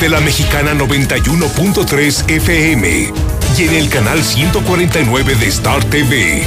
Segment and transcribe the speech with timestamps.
[0.00, 3.12] de la mexicana 91.3 FM
[3.58, 6.42] y en el canal 149 de Star TV.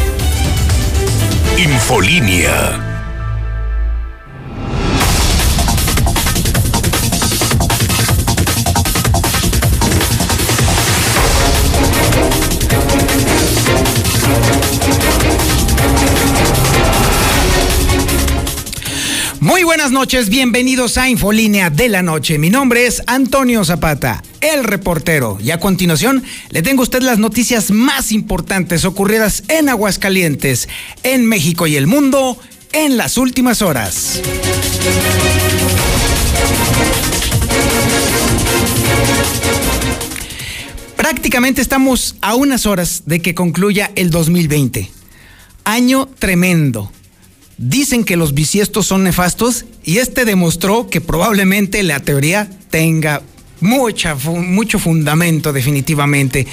[1.58, 2.91] Infolínea
[19.72, 22.38] buenas noches, bienvenidos a Infolínea de la Noche.
[22.38, 25.38] Mi nombre es Antonio Zapata, el reportero.
[25.42, 30.68] Y a continuación le tengo a usted las noticias más importantes ocurridas en Aguascalientes,
[31.04, 32.38] en México y el mundo
[32.74, 34.20] en las últimas horas.
[40.98, 44.92] Prácticamente estamos a unas horas de que concluya el 2020.
[45.64, 46.92] Año tremendo
[47.62, 53.22] Dicen que los bisiestos son nefastos y este demostró que probablemente la teoría tenga
[53.60, 56.48] mucha, mucho fundamento definitivamente.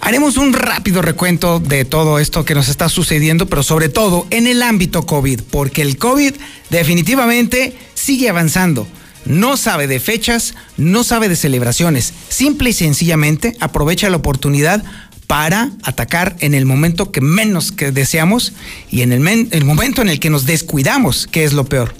[0.00, 4.46] Haremos un rápido recuento de todo esto que nos está sucediendo, pero sobre todo en
[4.46, 6.32] el ámbito COVID, porque el COVID
[6.70, 8.88] definitivamente sigue avanzando.
[9.26, 12.14] No sabe de fechas, no sabe de celebraciones.
[12.30, 14.82] Simple y sencillamente aprovecha la oportunidad
[15.30, 18.52] para atacar en el momento que menos que deseamos
[18.90, 21.94] y en el, el momento en el que nos descuidamos, que es lo peor.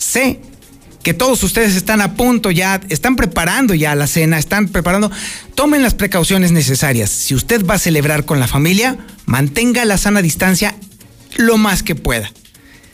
[0.00, 0.40] Sé
[1.04, 5.12] que todos ustedes están a punto ya, están preparando ya la cena, están preparando,
[5.54, 7.08] tomen las precauciones necesarias.
[7.10, 10.74] Si usted va a celebrar con la familia, mantenga la sana distancia
[11.36, 12.32] lo más que pueda.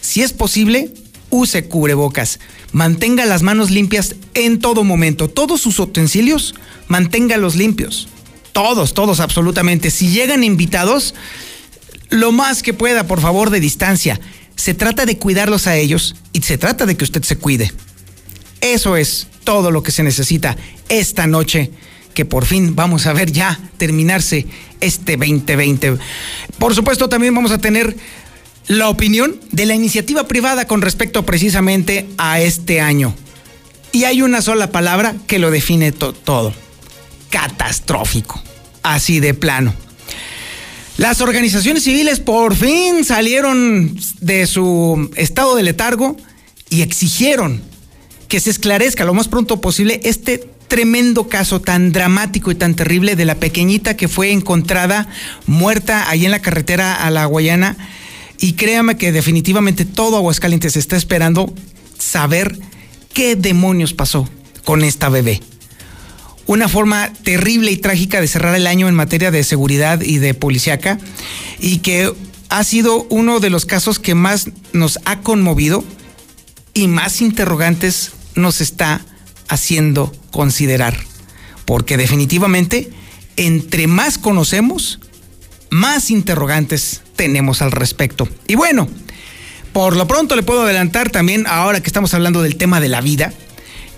[0.03, 0.93] Si es posible,
[1.31, 2.41] use cubrebocas,
[2.73, 6.55] mantenga las manos limpias en todo momento, todos sus utensilios,
[6.89, 8.07] manténgalos limpios.
[8.63, 9.91] Todos, todos, absolutamente.
[9.91, 11.15] Si llegan invitados,
[12.11, 14.21] lo más que pueda, por favor, de distancia.
[14.55, 17.73] Se trata de cuidarlos a ellos y se trata de que usted se cuide.
[18.61, 20.59] Eso es todo lo que se necesita
[20.91, 21.71] esta noche,
[22.13, 24.47] que por fin vamos a ver ya terminarse
[24.83, 25.97] este 2020.
[26.59, 27.97] Por supuesto, también vamos a tener
[28.67, 33.15] la opinión de la iniciativa privada con respecto precisamente a este año.
[33.91, 36.53] Y hay una sola palabra que lo define todo
[37.31, 38.43] catastrófico,
[38.83, 39.75] así de plano.
[40.97, 46.17] Las organizaciones civiles por fin salieron de su estado de letargo
[46.69, 47.63] y exigieron
[48.29, 53.17] que se esclarezca lo más pronto posible este tremendo caso tan dramático y tan terrible
[53.17, 55.09] de la pequeñita que fue encontrada
[55.47, 57.77] muerta ahí en la carretera a la Guayana.
[58.39, 61.53] Y créame que definitivamente todo Aguascalientes está esperando
[61.99, 62.59] saber
[63.13, 64.29] qué demonios pasó
[64.65, 65.41] con esta bebé
[66.51, 70.35] una forma terrible y trágica de cerrar el año en materia de seguridad y de
[70.35, 70.99] policíaca
[71.61, 72.13] y que
[72.49, 75.85] ha sido uno de los casos que más nos ha conmovido
[76.75, 79.01] y más interrogantes nos está
[79.47, 80.99] haciendo considerar.
[81.67, 82.91] Porque definitivamente,
[83.37, 84.99] entre más conocemos,
[85.71, 88.29] más interrogantes tenemos al respecto.
[88.49, 88.89] Y bueno,
[89.73, 93.01] por lo pronto le puedo adelantar también, ahora que estamos hablando del tema de la
[93.01, 93.33] vida,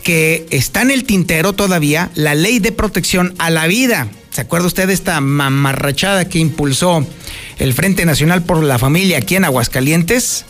[0.03, 4.09] que está en el tintero todavía la ley de protección a la vida.
[4.31, 7.07] ¿Se acuerda usted de esta mamarrachada que impulsó
[7.59, 10.47] el Frente Nacional por la Familia aquí en Aguascalientes?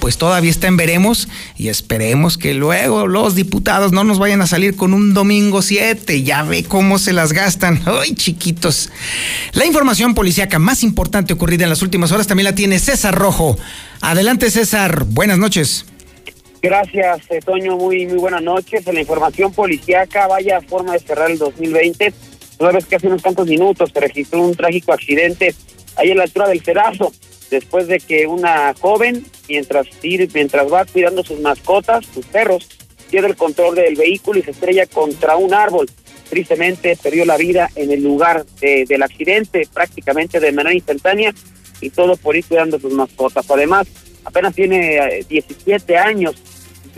[0.00, 4.46] Pues todavía está en veremos y esperemos que luego los diputados no nos vayan a
[4.46, 6.22] salir con un domingo 7.
[6.22, 7.80] Ya ve cómo se las gastan.
[7.86, 8.90] ¡Ay, chiquitos!
[9.52, 13.56] La información policíaca más importante ocurrida en las últimas horas también la tiene César Rojo.
[14.00, 15.04] Adelante, César.
[15.04, 15.84] Buenas noches.
[16.60, 17.76] Gracias, eh, Toño.
[17.76, 18.86] Muy, muy buenas noches.
[18.86, 22.12] En la información policíaca, vaya forma de cerrar el 2020.
[22.58, 25.54] Una vez que hace unos cuantos minutos se registró un trágico accidente
[25.96, 27.12] ahí a la altura del Cerazo,
[27.50, 32.68] después de que una joven, mientras, mientras va cuidando sus mascotas, sus perros,
[33.10, 35.88] pierde el control del vehículo y se estrella contra un árbol.
[36.28, 41.32] Tristemente perdió la vida en el lugar del accidente, prácticamente de manera instantánea,
[41.80, 43.50] y todo por ir cuidando sus mascotas.
[43.50, 43.86] Además,
[44.24, 46.34] apenas tiene 17 eh, años,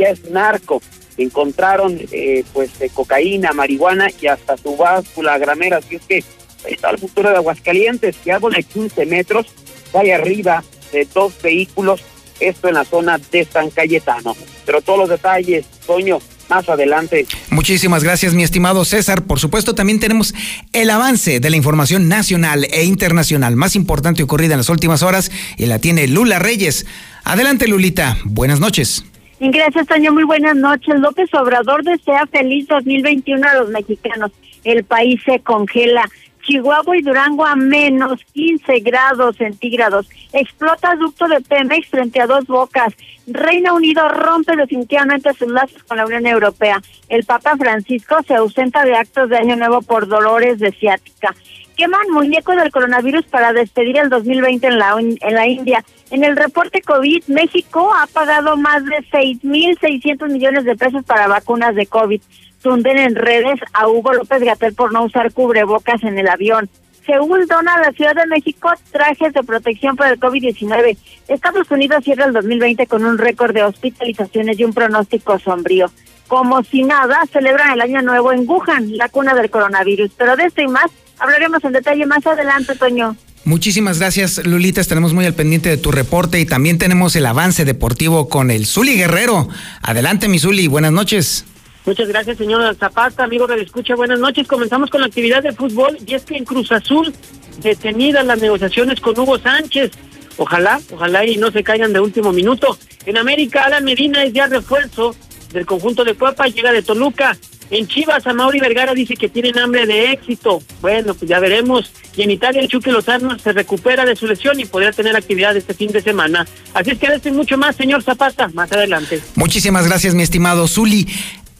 [0.01, 0.83] ya es narco.
[1.17, 5.79] Encontraron eh, pues eh, cocaína, marihuana y hasta su báscula gramera.
[5.79, 6.25] Así es que
[6.69, 9.47] está el futuro de Aguascalientes, que árbol de 15 metros
[9.93, 12.01] cae arriba de dos vehículos,
[12.41, 14.35] esto en la zona de San Cayetano.
[14.65, 17.27] Pero todos los detalles, Toño, más adelante.
[17.51, 19.25] Muchísimas gracias, mi estimado César.
[19.25, 20.35] Por supuesto, también tenemos
[20.73, 25.31] el avance de la información nacional e internacional más importante ocurrida en las últimas horas
[25.59, 26.87] y la tiene Lula Reyes.
[27.25, 28.17] Adelante, Lulita.
[28.25, 29.05] Buenas noches.
[29.43, 30.13] Gracias, Toño.
[30.13, 31.01] Muy buenas noches.
[31.01, 34.33] López Obrador desea feliz 2021 a los mexicanos.
[34.65, 36.05] El país se congela.
[36.43, 40.11] Chihuahua y Durango a menos 15 grados centígrados.
[40.35, 42.93] Explota ducto de Pemex frente a dos bocas.
[43.27, 46.83] Reino Unido rompe definitivamente sus lazos con la Unión Europea.
[47.09, 51.35] El Papa Francisco se ausenta de actos de Año Nuevo por dolores de ciática.
[51.81, 55.83] Queman muñecos del coronavirus para despedir el 2020 en la, en la India.
[56.11, 61.75] En el reporte COVID, México ha pagado más de 6.600 millones de pesos para vacunas
[61.75, 62.21] de COVID.
[62.63, 66.69] Tunden en redes a Hugo López Gatel por no usar cubrebocas en el avión.
[67.07, 70.99] Seúl dona a la Ciudad de México trajes de protección para el COVID-19.
[71.29, 75.91] Estados Unidos cierra el 2020 con un récord de hospitalizaciones y un pronóstico sombrío.
[76.29, 80.11] Como si nada, celebran el Año Nuevo en Wuhan, la cuna del coronavirus.
[80.19, 83.17] Pero de esto y más hablaremos en detalle más adelante, Toño.
[83.45, 84.81] Muchísimas gracias, Lulita.
[84.81, 88.67] Estaremos muy al pendiente de tu reporte y también tenemos el avance deportivo con el
[88.67, 89.49] Zuli Guerrero.
[89.83, 90.67] Adelante, mi Zuli.
[90.67, 91.47] Buenas noches.
[91.87, 93.95] Muchas gracias, señor Zapata, amigo de escucha.
[93.95, 94.47] Buenas noches.
[94.47, 97.15] Comenzamos con la actividad de fútbol y es que en Cruz Azul
[97.63, 99.93] detenidas las negociaciones con Hugo Sánchez.
[100.37, 102.79] Ojalá, ojalá y no se caigan de último minuto.
[103.07, 105.17] En América, Alan Medina es ya refuerzo
[105.53, 107.37] del conjunto de Cuapa, llega de Toluca.
[107.71, 110.61] En Chivas, Amauri Vergara dice que tienen hambre de éxito.
[110.81, 111.93] Bueno, pues ya veremos.
[112.17, 115.57] Y en Italia, el Chuque Lozano se recupera de su lesión y podría tener actividad
[115.57, 116.47] este fin de semana.
[116.75, 119.21] Así es que este mucho más, señor Zapata, más adelante.
[119.37, 121.07] Muchísimas gracias, mi estimado Zuli.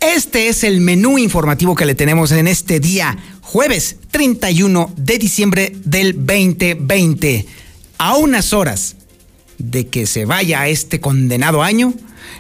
[0.01, 5.73] Este es el menú informativo que le tenemos en este día, jueves 31 de diciembre
[5.85, 7.47] del 2020.
[7.99, 8.97] A unas horas
[9.59, 11.93] de que se vaya este condenado año,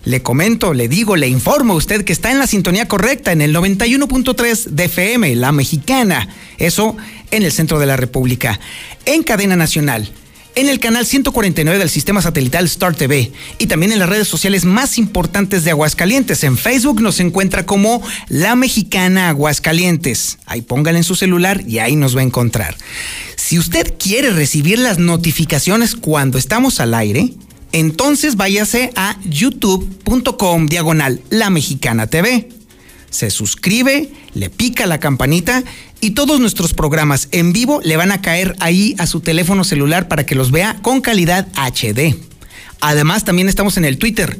[0.04, 3.42] le comento, le digo, le informo a usted que está en la sintonía correcta, en
[3.42, 6.28] el 91.3 de FM, la mexicana.
[6.58, 6.96] Eso
[7.30, 8.58] en el centro de la República.
[9.04, 10.12] En cadena nacional
[10.56, 14.64] en el canal 149 del sistema satelital Star TV y también en las redes sociales
[14.64, 16.42] más importantes de Aguascalientes.
[16.44, 20.38] En Facebook nos encuentra como La Mexicana Aguascalientes.
[20.46, 22.76] Ahí póngale en su celular y ahí nos va a encontrar.
[23.36, 27.32] Si usted quiere recibir las notificaciones cuando estamos al aire,
[27.72, 32.48] entonces váyase a youtube.com diagonal La Mexicana TV.
[33.10, 35.64] Se suscribe, le pica la campanita
[36.00, 40.08] y todos nuestros programas en vivo le van a caer ahí a su teléfono celular
[40.08, 42.16] para que los vea con calidad HD.
[42.80, 44.38] Además, también estamos en el Twitter,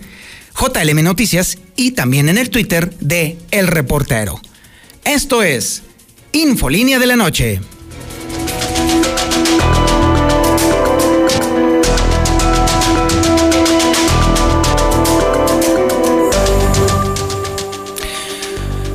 [0.59, 4.41] JLM Noticias, y también en el Twitter de El Reportero.
[5.05, 5.83] Esto es
[6.33, 7.61] Infolínea de la Noche.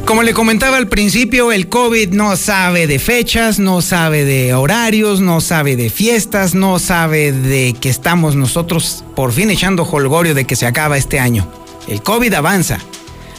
[0.06, 5.19] Como le comentaba al principio, el COVID no sabe de fechas, no sabe de horarios,
[5.19, 10.46] no sabe de fiestas, no sabe de que estamos nosotros por fin echando holgorio de
[10.46, 11.48] que se acaba este año.
[11.88, 12.78] El COVID avanza.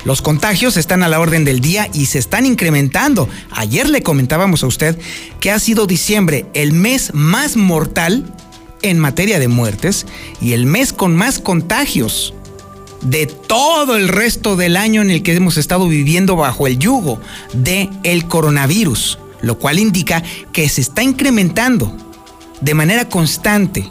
[0.04, 3.28] Los contagios están a la orden del día y se están incrementando.
[3.52, 4.98] Ayer le comentábamos a usted
[5.38, 8.24] que ha sido diciembre el mes más mortal
[8.82, 10.04] en materia de muertes
[10.40, 12.34] y el mes con más contagios
[13.02, 17.20] de todo el resto del año en el que hemos estado viviendo bajo el yugo
[17.52, 20.22] de el coronavirus, lo cual indica
[20.52, 21.96] que se está incrementando
[22.60, 23.90] de manera constante.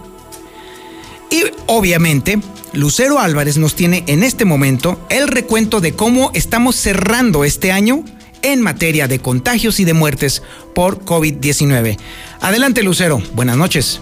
[1.29, 2.39] Y obviamente,
[2.73, 8.03] Lucero Álvarez nos tiene en este momento el recuento de cómo estamos cerrando este año
[8.41, 10.43] en materia de contagios y de muertes
[10.73, 11.97] por COVID-19.
[12.41, 13.21] Adelante, Lucero.
[13.33, 14.01] Buenas noches.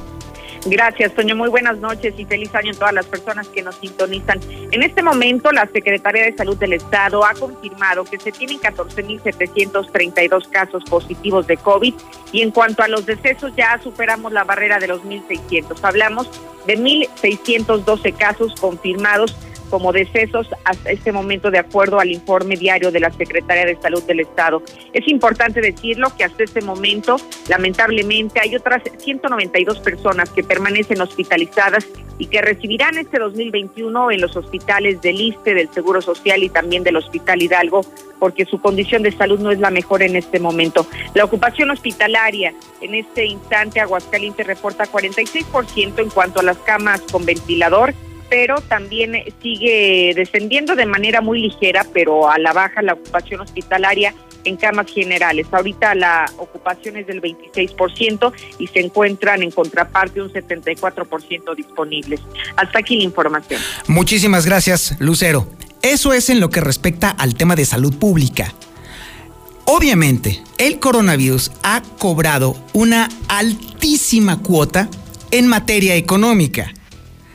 [0.66, 1.36] Gracias, Toño.
[1.36, 4.40] Muy buenas noches y feliz año a todas las personas que nos sintonizan.
[4.72, 10.50] En este momento, la Secretaría de Salud del Estado ha confirmado que se tienen 14.732
[10.50, 11.94] casos positivos de COVID
[12.32, 15.78] y en cuanto a los decesos ya superamos la barrera de los 1.600.
[15.84, 16.30] Hablamos
[16.66, 19.36] de 1.612 casos confirmados
[19.74, 24.04] como decesos hasta este momento de acuerdo al informe diario de la Secretaría de Salud
[24.04, 24.62] del Estado.
[24.94, 27.16] Es importante decirlo que hasta este momento,
[27.50, 31.88] lamentablemente, hay otras 192 personas que permanecen hospitalizadas
[32.20, 36.84] y que recibirán este 2021 en los hospitales del ISTE, del Seguro Social y también
[36.84, 37.82] del Hospital Hidalgo,
[38.20, 40.86] porque su condición de salud no es la mejor en este momento.
[41.16, 47.26] La ocupación hospitalaria en este instante, Aguascalientes reporta 46% en cuanto a las camas con
[47.26, 47.96] ventilador
[48.34, 49.14] pero también
[49.44, 54.92] sigue descendiendo de manera muy ligera, pero a la baja la ocupación hospitalaria en camas
[54.92, 55.46] generales.
[55.52, 62.22] Ahorita la ocupación es del 26% y se encuentran en contraparte un 74% disponibles.
[62.56, 63.62] Hasta aquí la información.
[63.86, 65.46] Muchísimas gracias, Lucero.
[65.84, 68.52] Eso es en lo que respecta al tema de salud pública.
[69.66, 74.90] Obviamente, el coronavirus ha cobrado una altísima cuota
[75.30, 76.74] en materia económica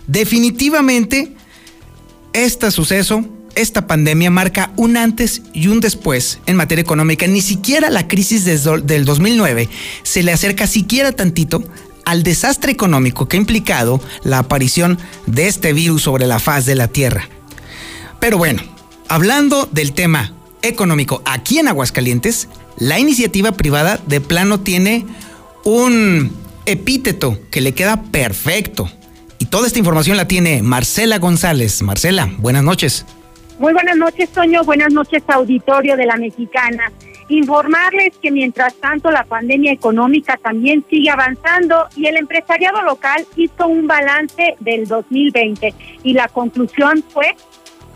[0.08, 1.34] Definitivamente,
[2.32, 3.24] este suceso,
[3.54, 7.26] esta pandemia marca un antes y un después en materia económica.
[7.26, 9.68] Ni siquiera la crisis del 2009
[10.02, 11.62] se le acerca siquiera tantito
[12.04, 16.74] al desastre económico que ha implicado la aparición de este virus sobre la faz de
[16.74, 17.28] la Tierra.
[18.18, 18.62] Pero bueno,
[19.08, 22.48] hablando del tema económico aquí en Aguascalientes,
[22.78, 25.04] la iniciativa privada de plano tiene
[25.64, 26.32] un
[26.64, 28.90] epíteto que le queda perfecto.
[29.50, 31.80] Toda esta información la tiene Marcela González.
[31.80, 33.06] Marcela, buenas noches.
[33.58, 34.62] Muy buenas noches, Toño.
[34.62, 36.92] Buenas noches, auditorio de la Mexicana.
[37.30, 43.66] Informarles que mientras tanto la pandemia económica también sigue avanzando y el empresariado local hizo
[43.66, 45.74] un balance del 2020
[46.04, 47.34] y la conclusión fue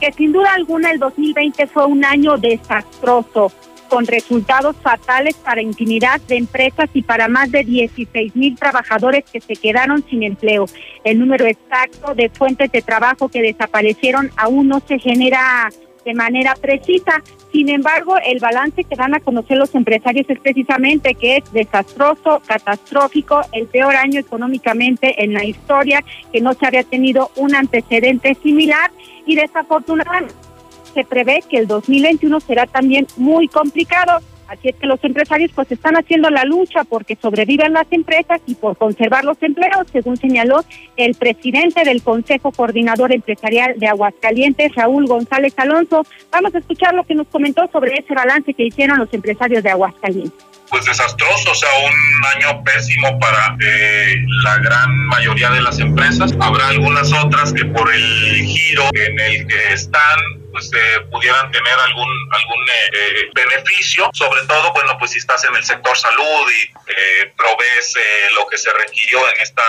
[0.00, 3.52] que sin duda alguna el 2020 fue un año desastroso
[3.92, 9.38] con resultados fatales para infinidad de empresas y para más de 16 mil trabajadores que
[9.38, 10.64] se quedaron sin empleo.
[11.04, 15.68] El número exacto de fuentes de trabajo que desaparecieron aún no se genera
[16.06, 17.22] de manera precisa.
[17.52, 22.40] Sin embargo, el balance que dan a conocer los empresarios es precisamente que es desastroso,
[22.46, 28.38] catastrófico, el peor año económicamente en la historia, que no se había tenido un antecedente
[28.42, 28.90] similar
[29.26, 30.51] y desafortunadamente
[30.92, 34.20] se prevé que el 2021 será también muy complicado.
[34.52, 38.54] Así es que los empresarios pues están haciendo la lucha porque sobrevivan las empresas y
[38.54, 40.62] por conservar los empleos, según señaló
[40.96, 46.04] el presidente del Consejo Coordinador Empresarial de Aguascalientes, Raúl González Alonso.
[46.30, 49.70] Vamos a escuchar lo que nos comentó sobre ese balance que hicieron los empresarios de
[49.70, 55.78] Aguascalientes pues desastroso, o sea, un año pésimo para eh, la gran mayoría de las
[55.78, 56.32] empresas.
[56.40, 61.72] Habrá algunas otras que por el giro en el que están pues eh, pudieran tener
[61.72, 66.62] algún algún eh, beneficio, sobre todo, bueno, pues si estás en el sector salud y
[66.90, 67.94] eh, provees
[68.34, 69.64] lo que se requirió en esta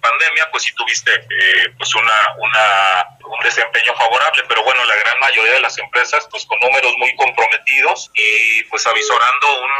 [0.00, 1.10] pandemia, pues si tuviste
[1.76, 6.46] pues una, una, un desempeño favorable, pero bueno, la gran mayoría de las empresas pues
[6.46, 9.70] con números muy comprometidos y pues avisorando un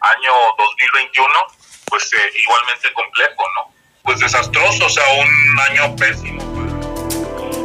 [0.00, 1.46] año 2021
[1.86, 3.74] pues igualmente complejo, ¿no?
[4.02, 6.83] Pues desastroso, o sea, un año pésimo.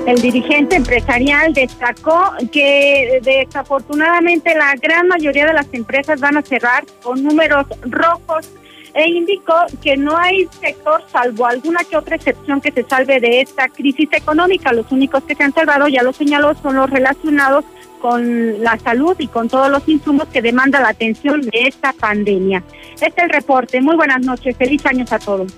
[0.10, 6.84] El dirigente empresarial destacó que desafortunadamente la gran mayoría de las empresas van a cerrar
[7.04, 8.50] con números rojos
[8.96, 13.42] e indicó que no hay sector, salvo alguna que otra excepción, que se salve de
[13.42, 14.74] esta crisis económica.
[14.74, 17.64] Los únicos que se han salvado, ya lo señaló, son los relacionados
[18.02, 22.64] con la salud y con todos los insumos que demanda la atención de esta pandemia.
[22.94, 23.80] Este es el reporte.
[23.80, 24.58] Muy buenas noches.
[24.58, 25.54] Feliz años a todos.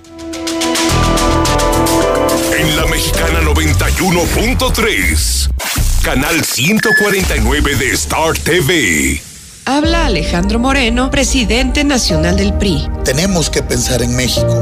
[2.57, 5.49] En la Mexicana 91.3,
[6.03, 9.21] canal 149 de Star TV.
[9.65, 12.87] Habla Alejandro Moreno, presidente nacional del PRI.
[13.03, 14.53] Tenemos que pensar en México,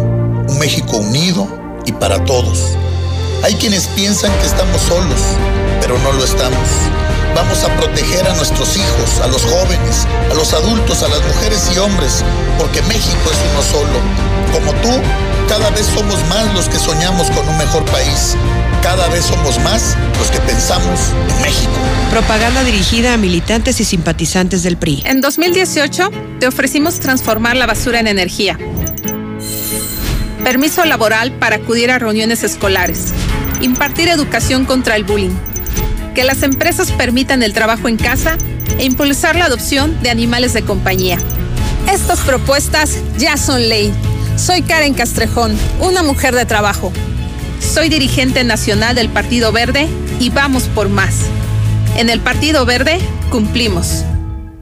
[0.47, 1.47] un México unido
[1.85, 2.75] y para todos.
[3.43, 5.21] Hay quienes piensan que estamos solos,
[5.81, 6.67] pero no lo estamos.
[7.35, 11.69] Vamos a proteger a nuestros hijos, a los jóvenes, a los adultos, a las mujeres
[11.75, 12.23] y hombres,
[12.57, 13.99] porque México es uno solo.
[14.51, 14.89] Como tú,
[15.49, 18.35] cada vez somos más los que soñamos con un mejor país.
[18.83, 21.71] Cada vez somos más los que pensamos en México.
[22.11, 25.01] Propaganda dirigida a militantes y simpatizantes del PRI.
[25.05, 28.59] En 2018 te ofrecimos transformar la basura en energía.
[30.43, 33.07] Permiso laboral para acudir a reuniones escolares.
[33.59, 35.35] Impartir educación contra el bullying.
[36.13, 38.37] Que las empresas permitan el trabajo en casa
[38.77, 41.17] e impulsar la adopción de animales de compañía.
[41.91, 43.91] Estas propuestas ya son ley
[44.39, 46.91] soy Karen Castrejón, una mujer de trabajo.
[47.59, 49.87] Soy dirigente nacional del Partido Verde
[50.19, 51.15] y vamos por más.
[51.97, 54.05] En el Partido Verde cumplimos.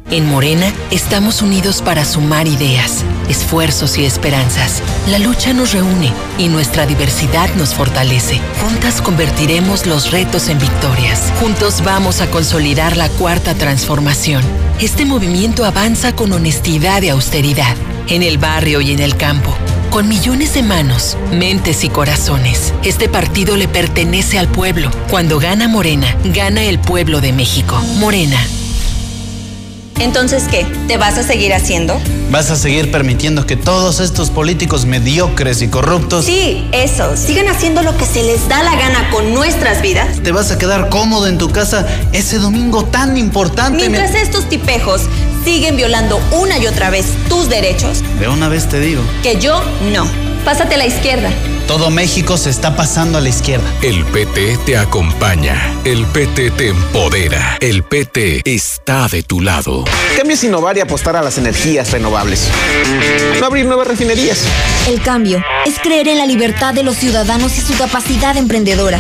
[0.10, 4.82] En Morena estamos unidos para sumar ideas, esfuerzos y esperanzas.
[5.10, 8.40] La lucha nos reúne y nuestra diversidad nos fortalece.
[8.62, 11.32] Juntas convertiremos los retos en victorias.
[11.40, 14.44] Juntos vamos a consolidar la cuarta transformación.
[14.80, 17.76] Este movimiento avanza con honestidad y austeridad
[18.10, 19.54] en el barrio y en el campo,
[19.90, 22.74] con millones de manos, mentes y corazones.
[22.84, 24.92] Este partido le pertenece al pueblo.
[25.10, 27.80] Cuando gana Morena, gana el pueblo de México.
[27.98, 28.40] Morena.
[30.00, 30.66] Entonces, ¿qué?
[30.88, 32.00] ¿Te vas a seguir haciendo?
[32.30, 36.26] ¿Vas a seguir permitiendo que todos estos políticos mediocres y corruptos...
[36.26, 37.18] Sí, eso.
[37.18, 40.22] Sigan haciendo lo que se les da la gana con nuestras vidas.
[40.22, 43.90] ¿Te vas a quedar cómodo en tu casa ese domingo tan importante?
[43.90, 45.02] Mientras estos tipejos
[45.48, 48.04] siguen violando una y otra vez tus derechos.
[48.20, 49.02] De una vez te digo.
[49.24, 49.64] Que yo
[49.94, 50.06] no.
[50.44, 51.30] Pásate a la izquierda.
[51.68, 53.66] Todo México se está pasando a la izquierda.
[53.82, 55.74] El PT te acompaña.
[55.86, 57.58] El PT te empodera.
[57.62, 59.86] El PT está de tu lado.
[60.18, 62.50] cambio es innovar y apostar a las energías renovables.
[63.40, 64.44] No abrir nuevas refinerías.
[64.90, 69.00] El cambio es creer en la libertad de los ciudadanos y su capacidad emprendedora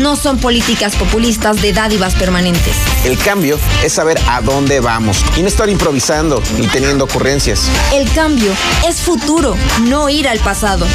[0.00, 2.76] no son políticas populistas de dádivas permanentes.
[3.04, 7.68] El cambio es saber a dónde vamos y no estar improvisando ni teniendo ocurrencias.
[7.92, 8.52] El cambio
[8.86, 10.86] es futuro, no ir al pasado.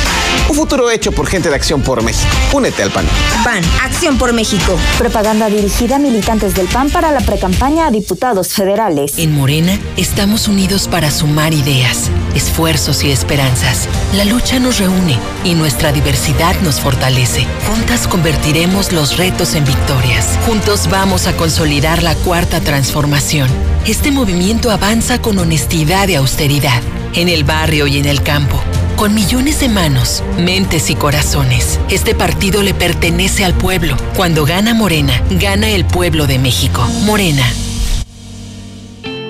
[0.49, 2.27] Un futuro hecho por gente de Acción por México.
[2.53, 3.05] Únete al PAN.
[3.43, 4.77] PAN, Acción por México.
[4.97, 9.13] Propaganda dirigida a militantes del PAN para la precampaña a diputados federales.
[9.17, 13.87] En Morena estamos unidos para sumar ideas, esfuerzos y esperanzas.
[14.15, 17.45] La lucha nos reúne y nuestra diversidad nos fortalece.
[17.67, 20.37] Juntas convertiremos los retos en victorias.
[20.45, 23.49] Juntos vamos a consolidar la cuarta transformación.
[23.85, 26.81] Este movimiento avanza con honestidad y austeridad,
[27.13, 28.61] en el barrio y en el campo
[28.99, 31.79] con millones de manos, mentes y corazones.
[31.89, 33.95] Este partido le pertenece al pueblo.
[34.17, 36.85] Cuando gana Morena, gana el pueblo de México.
[37.05, 37.45] Morena.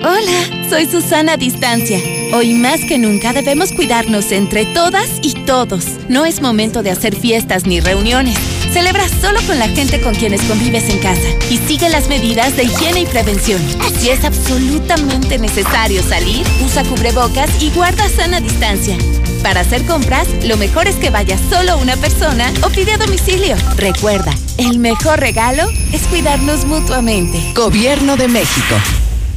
[0.02, 2.00] Hola, soy Susana Distancia.
[2.34, 5.84] Hoy más que nunca debemos cuidarnos entre todas y todos.
[6.08, 8.36] No es momento de hacer fiestas ni reuniones.
[8.72, 12.64] Celebra solo con la gente con quienes convives en casa y sigue las medidas de
[12.64, 13.60] higiene y prevención.
[13.98, 18.96] Si es absolutamente necesario salir, usa cubrebocas y guarda sana distancia.
[19.42, 23.56] Para hacer compras, lo mejor es que vaya solo una persona o pide a domicilio.
[23.76, 27.52] Recuerda, el mejor regalo es cuidarnos mutuamente.
[27.54, 28.76] Gobierno de México.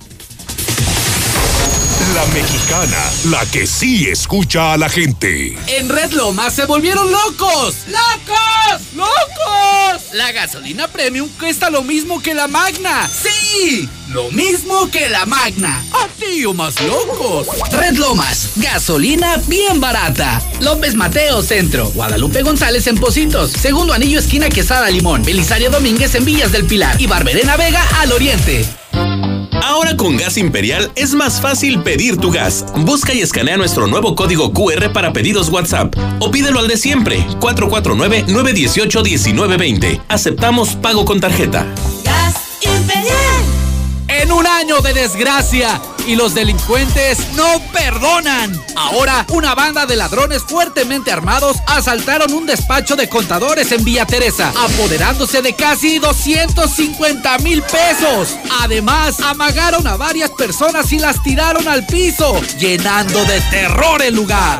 [2.14, 2.98] La mexicana,
[3.30, 5.56] la que sí escucha a la gente.
[5.66, 7.76] En Red Lomas se volvieron locos.
[7.86, 8.82] ¡Locos!
[8.94, 10.12] ¡Locos!
[10.12, 13.08] La gasolina premium cuesta lo mismo que la magna.
[13.08, 13.88] ¡Sí!
[14.10, 15.82] Lo mismo que la magna.
[16.04, 17.46] Así o más locos.
[17.70, 20.42] Red Lomas, gasolina bien barata.
[20.60, 21.88] López Mateo Centro.
[21.92, 23.52] Guadalupe González en Positos.
[23.52, 25.22] Segundo anillo esquina Quesada Limón.
[25.22, 27.00] Belisario Domínguez en Villas del Pilar.
[27.00, 28.81] Y Barberena Vega al Oriente.
[29.62, 32.64] Ahora con Gas Imperial es más fácil pedir tu gas.
[32.78, 37.24] Busca y escanea nuestro nuevo código QR para pedidos WhatsApp o pídelo al de siempre,
[37.38, 40.00] 449-918-1920.
[40.08, 41.64] Aceptamos pago con tarjeta.
[42.04, 43.21] Gas Imperial.
[44.32, 48.60] Un año de desgracia y los delincuentes no perdonan.
[48.76, 54.52] Ahora, una banda de ladrones fuertemente armados asaltaron un despacho de contadores en Villa Teresa,
[54.56, 58.36] apoderándose de casi 250 mil pesos.
[58.60, 64.58] Además, amagaron a varias personas y las tiraron al piso, llenando de terror el lugar.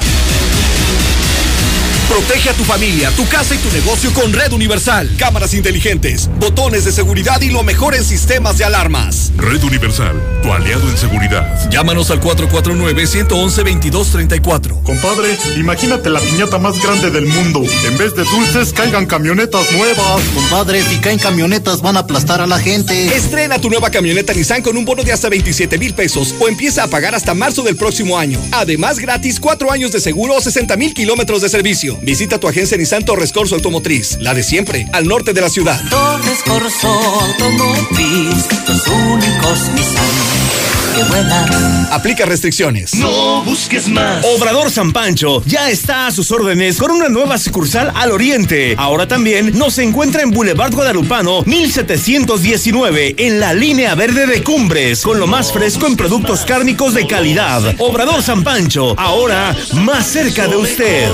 [2.12, 5.08] Protege a tu familia, tu casa y tu negocio con Red Universal.
[5.16, 9.32] Cámaras inteligentes, botones de seguridad y lo mejor en sistemas de alarmas.
[9.38, 11.70] Red Universal, tu aliado en seguridad.
[11.70, 14.82] Llámanos al 449-111-2234.
[14.82, 17.62] Compadre, imagínate la piñata más grande del mundo.
[17.86, 20.20] En vez de dulces, caigan camionetas nuevas.
[20.34, 23.16] Compadre, si caen camionetas van a aplastar a la gente.
[23.16, 26.82] Estrena tu nueva camioneta Nissan con un bono de hasta 27 mil pesos o empieza
[26.82, 28.38] a pagar hasta marzo del próximo año.
[28.50, 32.01] Además, gratis 4 años de seguro o 60 mil kilómetros de servicio.
[32.02, 35.80] Visita tu agencia Nissan Torres Corso Automotriz, la de siempre, al norte de la ciudad.
[35.88, 40.52] Torres Corso Automotriz, los únicos Nissan
[40.96, 41.88] que vuelan.
[41.92, 42.94] Aplica restricciones.
[42.94, 44.24] No busques más.
[44.24, 48.74] Obrador San Pancho ya está a sus órdenes con una nueva sucursal al oriente.
[48.76, 55.20] Ahora también nos encuentra en Boulevard Guadalupano 1719 en la línea verde de Cumbres con
[55.20, 57.76] lo más fresco en productos cárnicos de calidad.
[57.78, 61.08] Obrador San Pancho, ahora más cerca de usted.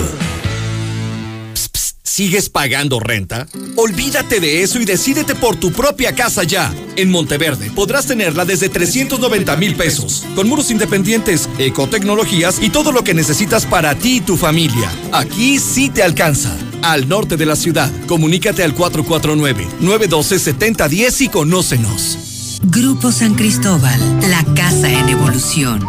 [2.19, 3.47] ¿Sigues pagando renta?
[3.77, 6.75] Olvídate de eso y decídete por tu propia casa ya.
[6.97, 13.05] En Monteverde podrás tenerla desde 390 mil pesos, con muros independientes, ecotecnologías y todo lo
[13.05, 14.91] que necesitas para ti y tu familia.
[15.13, 16.57] Aquí sí te alcanza.
[16.83, 22.59] Al norte de la ciudad, comunícate al 449-912-7010 y conócenos.
[22.65, 25.87] Grupo San Cristóbal, la casa en evolución.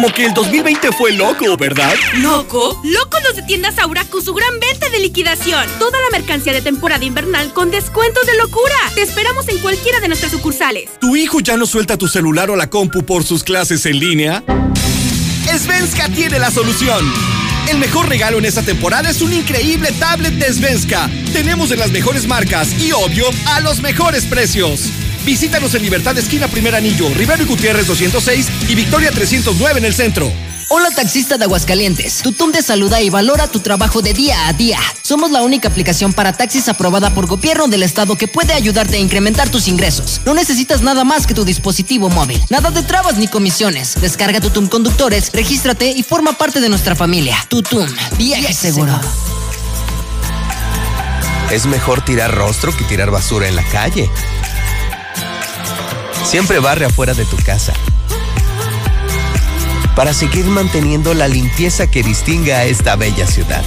[0.00, 1.92] Como que el 2020 fue loco, ¿verdad?
[2.22, 2.80] ¿Loco?
[2.82, 5.68] Loco los de tiendas Aura con su gran venta de liquidación.
[5.78, 8.74] Toda la mercancía de temporada invernal con descuentos de locura.
[8.94, 10.88] Te esperamos en cualquiera de nuestras sucursales.
[11.02, 14.42] ¿Tu hijo ya no suelta tu celular o la compu por sus clases en línea?
[15.58, 17.04] Svenska tiene la solución.
[17.68, 21.10] El mejor regalo en esta temporada es un increíble tablet de Svenska.
[21.34, 24.88] Tenemos de las mejores marcas y, obvio, a los mejores precios.
[25.24, 29.94] Visítanos en Libertad Esquina Primer Anillo, Rivero y Gutiérrez 206 y Victoria 309 en el
[29.94, 30.32] centro.
[30.72, 32.22] Hola taxista de Aguascalientes.
[32.22, 34.78] Tutum te saluda y valora tu trabajo de día a día.
[35.02, 39.00] Somos la única aplicación para taxis aprobada por gobierno del estado que puede ayudarte a
[39.00, 40.20] incrementar tus ingresos.
[40.24, 42.40] No necesitas nada más que tu dispositivo móvil.
[42.50, 44.00] Nada de trabas ni comisiones.
[44.00, 47.36] Descarga Tutum Conductores, regístrate y forma parte de nuestra familia.
[47.48, 48.98] Tutum, viaje seguro.
[51.50, 54.08] Es mejor tirar rostro que tirar basura en la calle.
[56.24, 57.72] Siempre barre afuera de tu casa.
[59.96, 63.62] Para seguir manteniendo la limpieza que distingue a esta bella ciudad.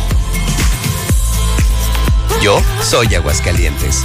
[2.41, 4.03] Yo soy Aguascalientes.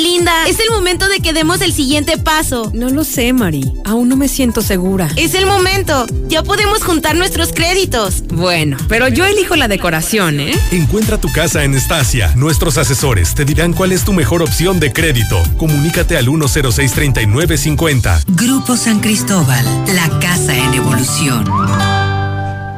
[0.00, 2.70] Linda, es el momento de que demos el siguiente paso.
[2.74, 3.72] No lo sé, Mari.
[3.84, 5.10] Aún no me siento segura.
[5.16, 6.06] Es el momento.
[6.28, 8.24] Ya podemos juntar nuestros créditos.
[8.28, 10.52] Bueno, pero yo elijo la decoración, ¿eh?
[10.72, 12.32] Encuentra tu casa en Estacia.
[12.34, 15.42] Nuestros asesores te dirán cuál es tu mejor opción de crédito.
[15.58, 18.24] Comunícate al 106-3950.
[18.28, 21.99] Grupo San Cristóbal, la casa en evolución.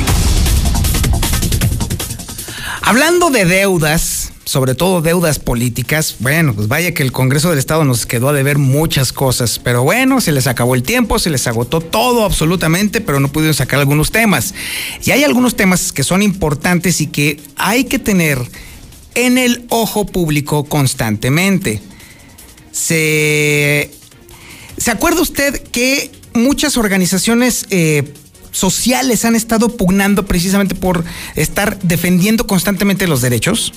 [2.89, 7.85] Hablando de deudas, sobre todo deudas políticas, bueno, pues vaya que el Congreso del Estado
[7.85, 11.45] nos quedó a deber muchas cosas, pero bueno, se les acabó el tiempo, se les
[11.45, 14.55] agotó todo absolutamente, pero no pudieron sacar algunos temas.
[15.05, 18.39] Y hay algunos temas que son importantes y que hay que tener
[19.13, 21.83] en el ojo público constantemente.
[22.71, 23.91] Se,
[24.77, 28.15] ¿se acuerda usted que muchas organizaciones eh,
[28.51, 31.03] sociales han estado pugnando precisamente por
[31.35, 33.73] estar defendiendo constantemente los derechos?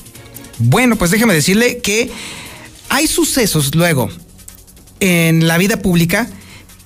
[0.58, 2.10] Bueno, pues déjeme decirle que
[2.88, 4.10] hay sucesos luego
[5.00, 6.28] en la vida pública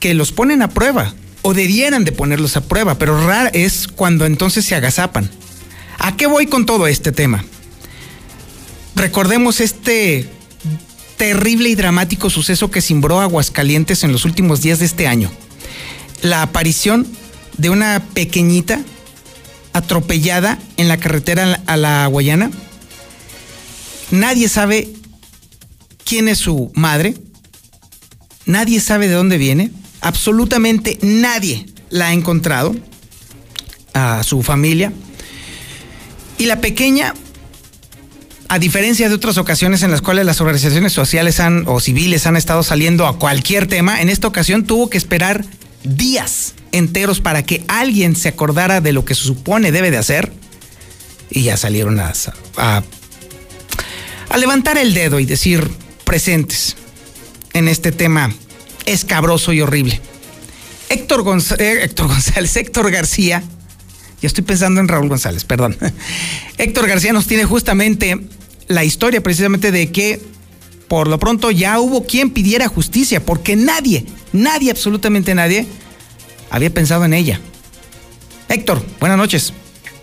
[0.00, 4.26] que los ponen a prueba o debieran de ponerlos a prueba, pero raro es cuando
[4.26, 5.30] entonces se agazapan.
[5.98, 7.44] ¿A qué voy con todo este tema?
[8.94, 10.28] Recordemos este
[11.16, 15.30] terrible y dramático suceso que cimbró Aguascalientes en los últimos días de este año.
[16.22, 17.06] La aparición
[17.58, 18.80] de una pequeñita
[19.72, 22.50] atropellada en la carretera a la Guayana.
[24.10, 24.88] Nadie sabe
[26.04, 27.14] quién es su madre.
[28.46, 29.70] Nadie sabe de dónde viene.
[30.00, 32.74] Absolutamente nadie la ha encontrado.
[33.92, 34.92] A su familia.
[36.36, 37.14] Y la pequeña,
[38.48, 42.36] a diferencia de otras ocasiones en las cuales las organizaciones sociales han, o civiles han
[42.36, 45.46] estado saliendo a cualquier tema, en esta ocasión tuvo que esperar
[45.82, 50.32] días enteros para que alguien se acordara de lo que se supone debe de hacer.
[51.30, 52.12] Y ya salieron a,
[52.56, 52.82] a,
[54.36, 55.68] levantar el dedo y decir
[56.04, 56.76] presentes
[57.52, 58.32] en este tema
[58.84, 60.00] escabroso y horrible.
[60.88, 63.42] Héctor, Gonz Héctor González, Héctor García,
[64.22, 65.76] Ya estoy pensando en Raúl González, perdón.
[66.58, 68.20] Héctor García nos tiene justamente
[68.68, 70.20] la historia precisamente de que
[70.88, 75.66] por lo pronto ya hubo quien pidiera justicia, porque nadie, nadie, absolutamente nadie,
[76.50, 77.40] había pensado en ella.
[78.48, 79.52] Héctor, buenas noches.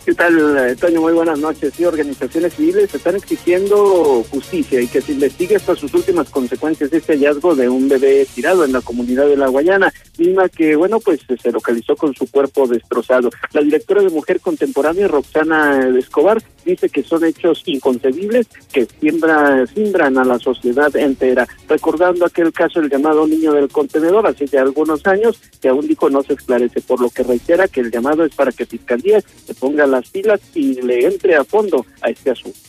[0.05, 0.99] ¿Qué tal, eh, Toño?
[0.99, 1.73] Muy buenas noches.
[1.77, 6.97] Sí, organizaciones civiles están exigiendo justicia y que se investigue hasta sus últimas consecuencias de
[6.97, 10.99] este hallazgo de un bebé tirado en la comunidad de La Guayana, misma que, bueno,
[10.99, 13.29] pues se localizó con su cuerpo destrozado.
[13.53, 20.17] La directora de Mujer Contemporánea, Roxana Escobar, dice que son hechos inconcebibles que siembra, siembran
[20.17, 25.05] a la sociedad entera, recordando aquel caso el llamado niño del contenedor hace ya algunos
[25.05, 28.35] años, que aún dijo no se esclarece, por lo que reitera que el llamado es
[28.35, 32.59] para que Fiscalía se ponga las pilas y le entre a fondo a este asunto.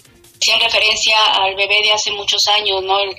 [0.41, 2.99] Hacían referencia al bebé de hace muchos años, ¿no?
[2.99, 3.11] El,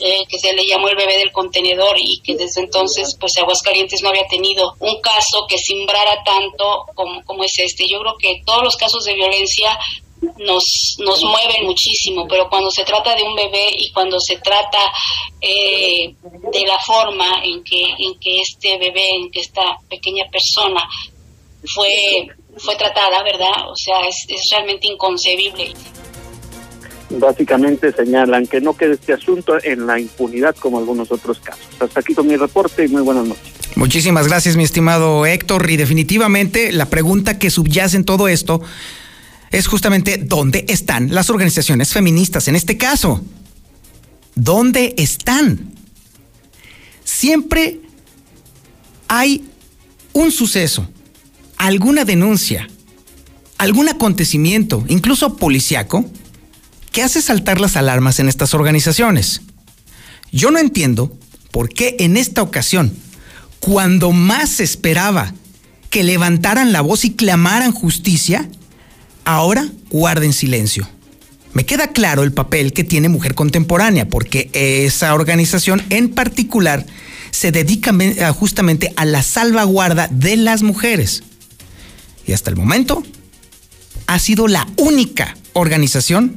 [0.00, 4.02] eh, que se le llamó el bebé del contenedor y que desde entonces, pues Aguascalientes
[4.02, 7.86] no había tenido un caso que simbrara tanto como, como es este.
[7.86, 9.78] Yo creo que todos los casos de violencia
[10.38, 14.92] nos, nos mueven muchísimo, pero cuando se trata de un bebé y cuando se trata
[15.40, 16.14] eh,
[16.52, 20.88] de la forma en que, en que este bebé, en que esta pequeña persona
[21.74, 22.26] fue
[22.58, 23.70] fue tratada, ¿verdad?
[23.70, 25.72] O sea, es, realmente inconcebible.
[27.10, 31.66] Básicamente señalan que no quede este asunto en la impunidad como algunos otros casos.
[31.78, 33.52] Hasta aquí con mi reporte y muy buenas noches.
[33.76, 35.70] Muchísimas gracias, mi estimado Héctor.
[35.70, 38.62] Y definitivamente la pregunta que subyace en todo esto
[39.50, 43.22] es justamente dónde están las organizaciones feministas en este caso.
[44.34, 45.74] ¿Dónde están?
[47.04, 47.80] Siempre
[49.08, 49.44] hay
[50.14, 50.88] un suceso
[51.62, 52.68] alguna denuncia,
[53.56, 56.04] algún acontecimiento, incluso policiaco,
[56.90, 59.42] que hace saltar las alarmas en estas organizaciones.
[60.32, 61.16] Yo no entiendo
[61.52, 62.92] por qué en esta ocasión,
[63.60, 65.34] cuando más esperaba
[65.88, 68.48] que levantaran la voz y clamaran justicia,
[69.24, 70.88] ahora guarden silencio.
[71.52, 76.84] Me queda claro el papel que tiene Mujer Contemporánea, porque esa organización en particular
[77.30, 77.92] se dedica
[78.32, 81.22] justamente a la salvaguarda de las mujeres.
[82.26, 83.02] Y hasta el momento
[84.06, 86.36] ha sido la única organización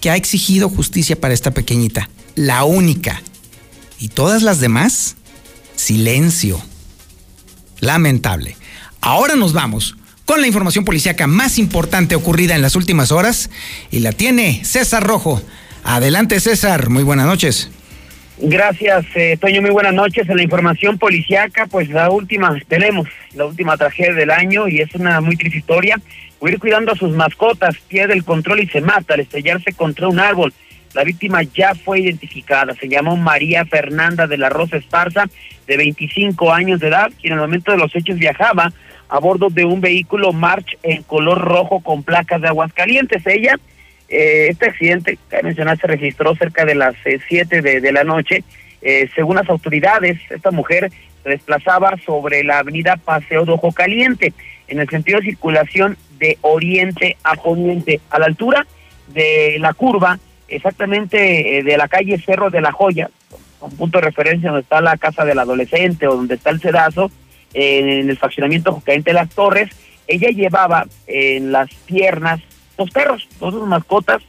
[0.00, 2.08] que ha exigido justicia para esta pequeñita.
[2.34, 3.22] La única.
[3.98, 5.16] Y todas las demás,
[5.76, 6.60] silencio.
[7.80, 8.56] Lamentable.
[9.00, 13.50] Ahora nos vamos con la información policíaca más importante ocurrida en las últimas horas
[13.90, 15.42] y la tiene César Rojo.
[15.84, 17.70] Adelante César, muy buenas noches.
[18.38, 19.60] Gracias, eh, Toño.
[19.60, 20.28] Muy buenas noches.
[20.28, 24.94] En la información policiaca, pues la última, tenemos la última tragedia del año y es
[24.94, 25.96] una muy triste historia.
[26.40, 30.18] ir cuidando a sus mascotas, pierde el control y se mata al estrellarse contra un
[30.18, 30.52] árbol.
[30.94, 32.74] La víctima ya fue identificada.
[32.74, 35.26] Se llamó María Fernanda de la Rosa Esparza,
[35.66, 38.72] de 25 años de edad, quien en el momento de los hechos viajaba
[39.08, 43.26] a bordo de un vehículo March en color rojo con placas de Aguascalientes.
[43.26, 43.58] Ella
[44.12, 48.44] eh, este accidente, que mencionar, se registró cerca de las 7 eh, de, la noche.
[48.82, 54.34] Eh, según las autoridades, esta mujer se desplazaba sobre la avenida Paseo de Ojo Caliente,
[54.68, 58.66] en el sentido de circulación de oriente a poniente, a la altura
[59.14, 63.08] de la curva, exactamente de la calle Cerro de la Joya,
[63.60, 67.10] un punto de referencia donde está la casa del adolescente o donde está el sedazo,
[67.54, 69.70] en el faccionamiento Ojo Caliente de las Torres,
[70.06, 72.40] ella llevaba en las piernas
[72.78, 74.22] los perros, dos mascotas,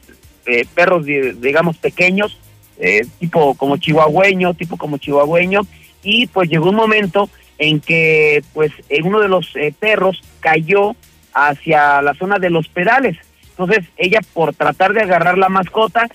[0.46, 2.38] eh, perros digamos pequeños,
[2.78, 5.62] eh, tipo como chihuahueño, tipo como chihuahueño,
[6.02, 8.72] y pues llegó un momento en que pues
[9.04, 10.94] uno de los eh, perros cayó
[11.32, 13.16] hacia la zona de los pedales.
[13.50, 16.08] Entonces ella por tratar de agarrar la mascota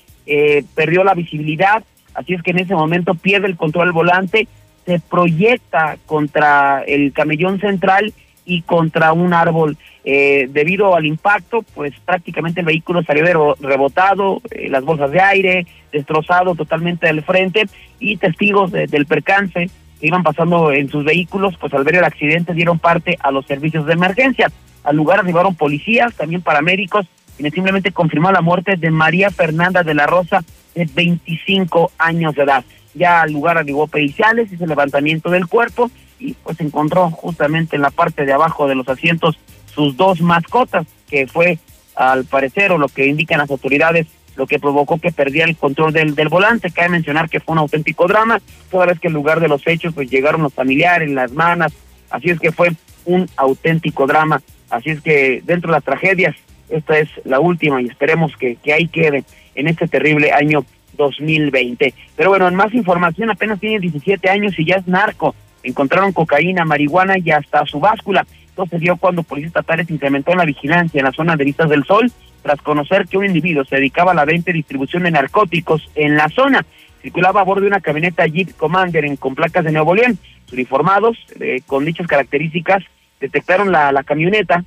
[0.75, 4.47] perdió la visibilidad, así es que en ese momento pierde el control volante,
[4.85, 8.13] se proyecta contra el camellón central
[8.49, 9.77] y contra un árbol.
[10.03, 15.67] Eh, debido al impacto, pues prácticamente el vehículo salió rebotado, eh, las bolsas de aire,
[15.91, 17.67] destrozado totalmente del frente
[17.99, 22.53] y testigos del percance que iban pasando en sus vehículos, pues al ver el accidente
[22.53, 24.51] dieron parte a los servicios de emergencia.
[24.83, 27.05] Al lugar arribaron policías, también paramédicos,
[27.37, 32.43] y simplemente confirmó la muerte de María Fernanda de la Rosa, de 25 años de
[32.43, 32.63] edad.
[32.95, 37.81] Ya al lugar arribó periciales, hizo el levantamiento del cuerpo y pues encontró justamente en
[37.81, 39.37] la parte de abajo de los asientos
[39.73, 41.59] sus dos mascotas, que fue
[41.95, 44.07] al parecer o lo que indican las autoridades
[44.39, 46.71] lo que provocó que perdiera el control del, del volante.
[46.71, 49.93] Cabe mencionar que fue un auténtico drama, toda vez que en lugar de los hechos
[49.93, 51.73] pues llegaron los familiares, las manas,
[52.09, 52.71] así es que fue
[53.05, 54.41] un auténtico drama.
[54.69, 56.35] Así es que dentro de las tragedias,
[56.69, 61.93] esta es la última y esperemos que, que ahí quede en este terrible año 2020.
[62.15, 65.35] Pero bueno, en más información, apenas tiene 17 años y ya es narco.
[65.63, 70.45] Encontraron cocaína, marihuana y hasta su báscula Esto se dio cuando policías estatales incrementó la
[70.45, 74.11] vigilancia en la zona de Vistas del Sol tras conocer que un individuo se dedicaba
[74.11, 76.65] a la venta y distribución de narcóticos en la zona.
[77.01, 80.17] Circulaba a bordo de una camioneta Jeep Commander en, con placas de Nuevo León.
[80.51, 82.83] Uniformados eh, con dichas características
[83.19, 84.63] detectaron la, camioneta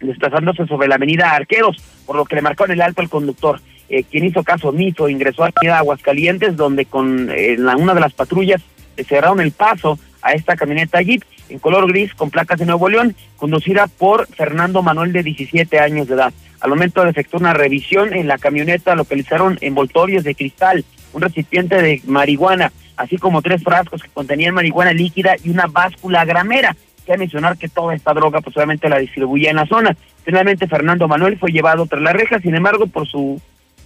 [0.00, 3.60] desplazándose sobre la avenida Arqueros, por lo que le marcaron el alto al conductor.
[3.88, 8.14] Eh, quien hizo caso omiso ingresó a Aguascalientes, donde con eh, la, una de las
[8.14, 8.62] patrullas
[8.96, 12.88] le cerraron el paso a esta camioneta Jeep en color gris con placas de Nuevo
[12.88, 16.32] León, conducida por Fernando Manuel de 17 años de edad.
[16.60, 21.82] Al momento de efectuar una revisión en la camioneta localizaron envoltorios de cristal, un recipiente
[21.82, 26.76] de marihuana, así como tres frascos que contenían marihuana líquida y una báscula gramera.
[27.06, 29.96] Cabe mencionar que toda esta droga posiblemente la distribuía en la zona.
[30.24, 33.40] Finalmente Fernando Manuel fue llevado tras la reja, sin embargo, por su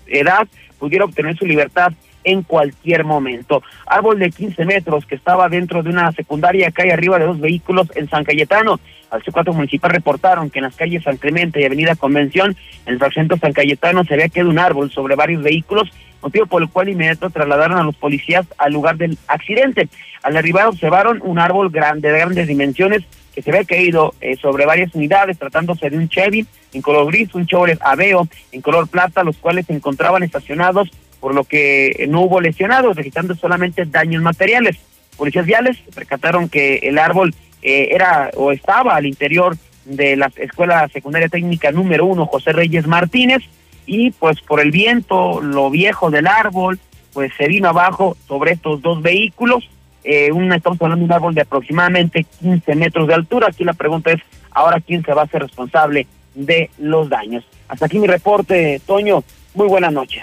[0.07, 0.47] edad
[0.79, 1.93] pudiera obtener su libertad
[2.27, 3.63] en cualquier momento.
[3.87, 7.89] Árbol de 15 metros que estaba dentro de una secundaria cae arriba de dos vehículos
[7.95, 8.79] en San Cayetano.
[9.11, 12.99] Al C4 municipal reportaron que en las calles San Clemente y Avenida Convención, en el
[12.99, 15.89] fraccionamiento San Cayetano, se había quedado un árbol sobre varios vehículos,
[16.21, 19.89] motivo por el cual inmediato trasladaron a los policías al lugar del accidente.
[20.25, 24.67] Al arribar observaron un árbol grande, de grandes dimensiones, que se había caído eh, sobre
[24.67, 29.23] varias unidades, tratándose de un Chevy en color gris, un Chevrolet Aveo en color plata,
[29.23, 34.77] los cuales se encontraban estacionados, por lo que no hubo lesionados, registrando solamente daños materiales.
[35.17, 40.89] Policías viales percataron que el árbol eh, era o estaba al interior de la Escuela
[40.93, 43.43] Secundaria Técnica número uno, José Reyes Martínez,
[43.87, 46.79] y pues por el viento, lo viejo del árbol,
[47.13, 49.69] pues se vino abajo sobre estos dos vehículos.
[50.05, 53.49] Eh, un, estamos hablando de un árbol de aproximadamente 15 metros de altura.
[53.49, 57.45] Aquí la pregunta es, ahora quién se va a hacer responsable de los daños.
[57.69, 59.23] Hasta aquí mi reporte, Toño.
[59.55, 60.23] Muy buenas noches.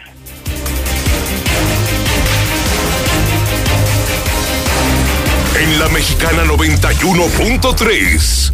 [5.55, 8.51] En la Mexicana 91.3,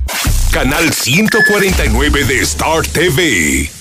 [0.52, 3.72] canal 149 de Star TV.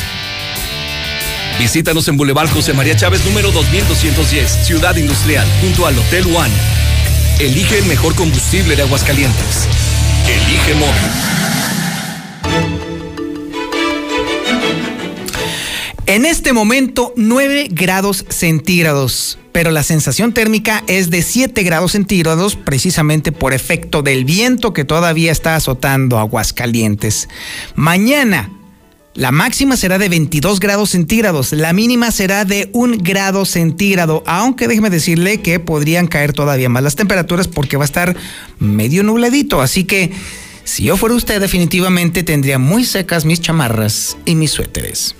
[1.58, 6.54] Visítanos en Boulevard José María Chávez número 2210, Ciudad Industrial, junto al Hotel One.
[7.38, 9.68] Elige el mejor combustible de Aguascalientes.
[10.26, 11.39] Elige móvil.
[16.10, 22.56] En este momento 9 grados centígrados, pero la sensación térmica es de 7 grados centígrados
[22.56, 27.28] precisamente por efecto del viento que todavía está azotando Aguascalientes.
[27.76, 28.50] Mañana
[29.14, 34.66] la máxima será de 22 grados centígrados, la mínima será de 1 grado centígrado, aunque
[34.66, 38.16] déjeme decirle que podrían caer todavía más las temperaturas porque va a estar
[38.58, 40.10] medio nubladito, así que
[40.64, 45.14] si yo fuera usted definitivamente tendría muy secas mis chamarras y mis suéteres.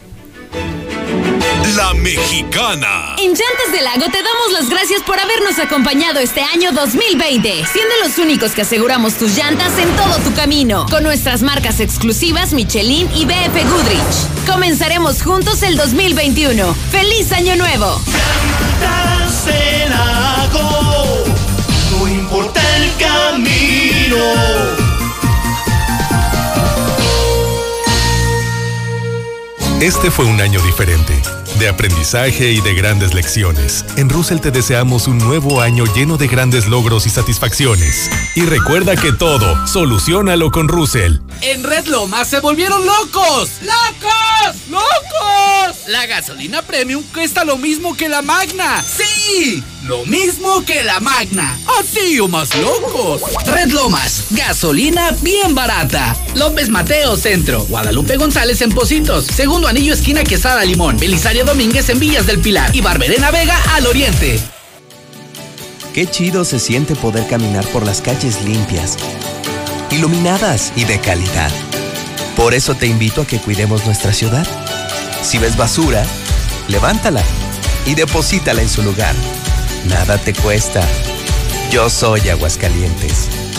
[1.76, 3.14] La Mexicana.
[3.18, 7.94] En Llantas del Lago te damos las gracias por habernos acompañado este año 2020, siendo
[8.02, 13.08] los únicos que aseguramos tus llantas en todo tu camino, con nuestras marcas exclusivas Michelin
[13.14, 14.46] y BF Goodrich.
[14.50, 16.74] Comenzaremos juntos el 2021.
[16.90, 18.00] ¡Feliz Año Nuevo!
[18.80, 21.24] Llantas del Lago,
[21.92, 24.16] no importa el camino.
[29.80, 31.14] Este fue un año diferente,
[31.60, 33.84] de aprendizaje y de grandes lecciones.
[33.96, 38.10] En Russell te deseamos un nuevo año lleno de grandes logros y satisfacciones.
[38.34, 41.18] Y recuerda que todo, solucionalo con Russell.
[41.42, 43.60] En Red Lomas se volvieron locos.
[43.60, 44.56] ¡Locos!
[44.70, 45.88] ¡Locos!
[45.88, 48.82] La gasolina premium cuesta lo mismo que la magna.
[48.82, 49.62] ¡Sí!
[49.90, 51.58] Lo mismo que la magna.
[51.80, 53.22] Así o más locos.
[53.44, 56.16] Red Lomas, gasolina bien barata.
[56.36, 57.64] López Mateo Centro.
[57.64, 59.24] Guadalupe González en Positos.
[59.24, 60.96] Segundo anillo esquina Quesada Limón.
[60.96, 62.70] Belisario Domínguez en Villas del Pilar.
[62.72, 64.38] Y Barberena Vega al Oriente.
[65.92, 68.96] Qué chido se siente poder caminar por las calles limpias,
[69.90, 71.50] iluminadas y de calidad.
[72.36, 74.46] Por eso te invito a que cuidemos nuestra ciudad.
[75.20, 76.06] Si ves basura,
[76.68, 77.24] levántala
[77.86, 79.16] y deposítala en su lugar.
[79.88, 80.80] Nada te cuesta.
[81.70, 83.49] Yo soy Aguascalientes.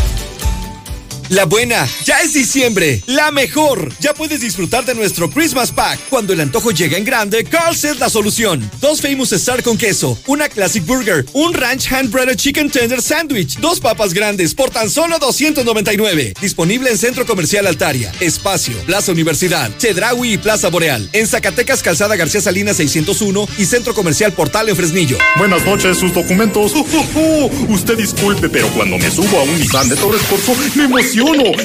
[1.32, 3.94] La buena, ya es diciembre, la mejor.
[4.02, 5.98] Ya puedes disfrutar de nuestro Christmas Pack.
[6.10, 8.70] Cuando el antojo llega en grande, Carl's es la solución.
[8.82, 13.60] Dos Famous Star con queso, una Classic Burger, un Ranch Hand Breaded Chicken Tender Sandwich,
[13.60, 16.34] dos papas grandes por tan solo 299.
[16.42, 21.10] Disponible en Centro Comercial Altaria, Espacio, Plaza Universidad, Chedraui y Plaza Boreal.
[21.14, 25.18] En Zacatecas, Calzada García Salinas 601 y Centro Comercial Portal en Fresnillo.
[25.38, 26.74] Buenas noches, sus documentos.
[27.70, 31.21] Usted disculpe, pero cuando me subo a un Nissan de Torres Corso, me emociono.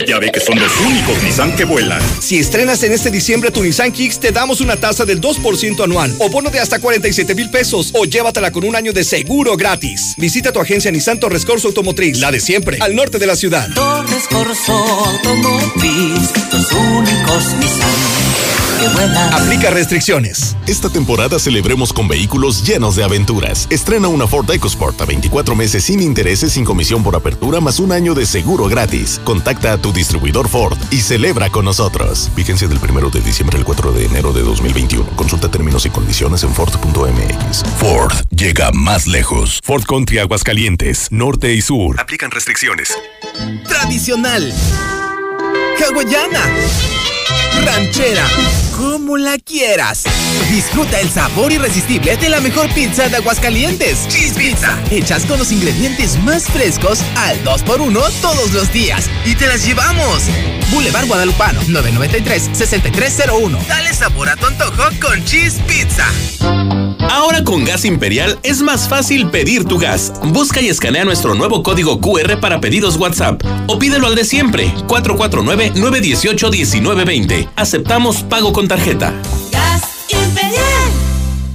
[0.06, 2.00] Ya ve que son los únicos Nissan que vuelan.
[2.20, 6.14] Si estrenas en este diciembre tu Nissan Kicks, te damos una tasa del 2% anual
[6.18, 10.14] o bono de hasta 47 mil pesos o llévatela con un año de seguro gratis.
[10.18, 13.68] Visita tu agencia Nissan Torres Corso Automotriz, la de siempre, al norte de la ciudad.
[13.74, 18.25] Torres Corso Automotriz, los únicos Nissan
[18.78, 18.86] que.
[19.32, 20.56] Aplica restricciones.
[20.66, 23.66] Esta temporada celebremos con vehículos llenos de aventuras.
[23.70, 27.92] Estrena una Ford EcoSport a 24 meses sin intereses, sin comisión por apertura, más un
[27.92, 29.20] año de seguro gratis.
[29.24, 32.30] Contacta a tu distribuidor Ford y celebra con nosotros.
[32.34, 35.04] Vigencia del 1 de diciembre al 4 de enero de 2021.
[35.16, 37.62] Consulta términos y condiciones en Ford.mx.
[37.78, 39.60] Ford llega más lejos.
[39.62, 42.00] Ford Country Aguascalientes, norte y sur.
[42.00, 42.96] Aplican restricciones.
[43.68, 44.52] Tradicional.
[45.78, 46.42] Hawaiana.
[47.64, 48.24] Ranchera.
[48.76, 50.04] Como la quieras.
[50.50, 54.06] Disfruta el sabor irresistible de la mejor pizza de Aguascalientes.
[54.08, 54.78] Cheese Pizza.
[54.90, 59.08] Hechas con los ingredientes más frescos al 2x1 todos los días.
[59.24, 60.24] Y te las llevamos.
[60.70, 63.66] Boulevard Guadalupano, 993-6301.
[63.66, 66.06] Dale sabor a tu antojo con Cheese Pizza.
[67.00, 70.12] Ahora con Gas Imperial es más fácil pedir tu gas.
[70.24, 74.72] Busca y escanea nuestro nuevo código QR para pedidos WhatsApp o pídelo al de siempre,
[74.86, 77.50] 449-918-1920.
[77.56, 79.12] Aceptamos pago con tarjeta.
[79.52, 80.62] Gas Imperial.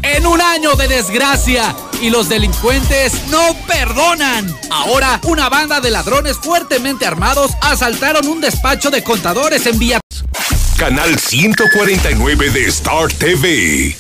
[0.04, 4.56] En un año de desgracia y los delincuentes no perdonan.
[4.70, 10.00] Ahora, una banda de ladrones fuertemente armados asaltaron un despacho de contadores en Villa.
[10.78, 13.96] Canal 149 de Star TV.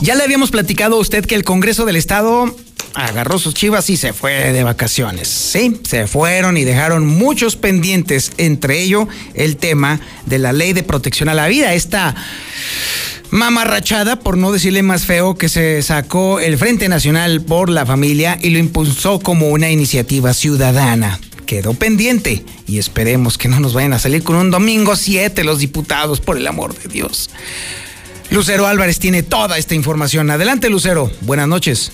[0.00, 2.54] Ya le habíamos platicado a usted que el Congreso del Estado
[2.94, 5.28] agarró sus chivas y se fue de vacaciones.
[5.28, 10.82] Sí, se fueron y dejaron muchos pendientes, entre ello el tema de la ley de
[10.82, 12.14] protección a la vida, esta
[13.30, 18.38] mamarrachada, por no decirle más feo, que se sacó el Frente Nacional por la Familia
[18.40, 21.18] y lo impulsó como una iniciativa ciudadana.
[21.46, 25.58] Quedó pendiente y esperemos que no nos vayan a salir con un domingo 7 los
[25.58, 27.28] diputados, por el amor de Dios.
[28.30, 30.30] Lucero Álvarez tiene toda esta información.
[30.30, 31.10] Adelante, Lucero.
[31.20, 31.92] Buenas noches.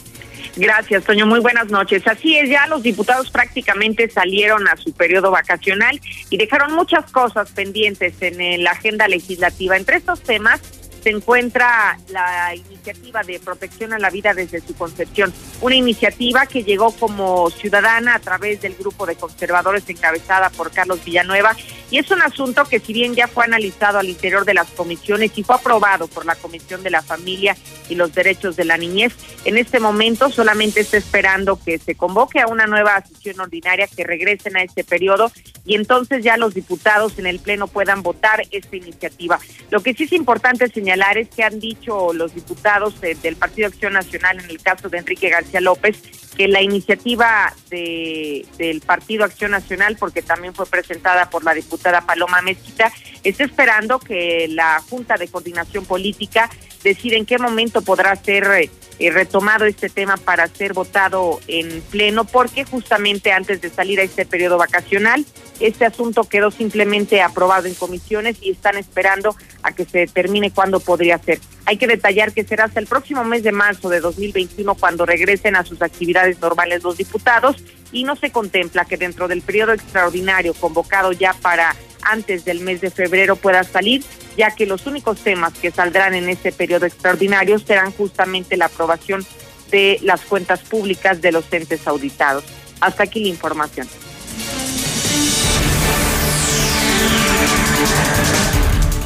[0.57, 1.27] Gracias, Toño.
[1.27, 2.07] Muy buenas noches.
[2.07, 7.51] Así es, ya los diputados prácticamente salieron a su periodo vacacional y dejaron muchas cosas
[7.51, 9.77] pendientes en la agenda legislativa.
[9.77, 10.61] Entre estos temas
[11.03, 16.63] se encuentra la iniciativa de protección a la vida desde su concepción, una iniciativa que
[16.63, 21.57] llegó como ciudadana a través del grupo de conservadores encabezada por Carlos Villanueva
[21.91, 25.33] Y es un asunto que si bien ya fue analizado al interior de las comisiones
[25.37, 27.57] y fue aprobado por la Comisión de la Familia
[27.89, 29.13] y los Derechos de la Niñez,
[29.45, 34.05] en este momento solamente está esperando que se convoque a una nueva sesión ordinaria, que
[34.05, 35.33] regresen a este periodo
[35.65, 39.39] y entonces ya los diputados en el Pleno puedan votar esta iniciativa.
[39.71, 43.93] Lo que sí es importante señalar es que han dicho los diputados del Partido Acción
[43.93, 45.97] Nacional, en el caso de Enrique García López,
[46.37, 52.03] que la iniciativa de, del Partido Acción Nacional, porque también fue presentada por la diputada
[52.03, 52.93] Paloma Mezquita,
[53.25, 56.51] está esperando que la Junta de Coordinación Política
[56.83, 58.71] decida en qué momento podrá ser
[59.01, 64.03] eh, retomado este tema para ser votado en pleno, porque justamente antes de salir a
[64.03, 65.25] este periodo vacacional,
[65.59, 70.81] este asunto quedó simplemente aprobado en comisiones y están esperando a que se determine cuándo
[70.81, 71.41] podría ser.
[71.65, 75.57] Hay que detallar que será hasta el próximo mes de marzo de 2021 cuando regresen
[75.57, 77.57] a sus actividades normales los diputados
[77.93, 82.81] y no se contempla que dentro del periodo extraordinario convocado ya para antes del mes
[82.81, 84.03] de febrero pueda salir,
[84.37, 89.25] ya que los únicos temas que saldrán en este periodo extraordinario serán justamente la aprobación
[89.71, 92.45] de las cuentas públicas de los entes auditados.
[92.81, 93.89] Hasta aquí la información.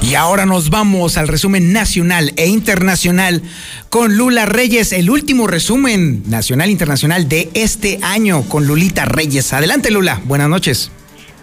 [0.05, 3.43] Y ahora nos vamos al resumen nacional e internacional
[3.89, 9.55] con Lula Reyes, el último resumen nacional e internacional de este año con Lulita Reyes.
[9.55, 10.91] Adelante Lula, buenas noches.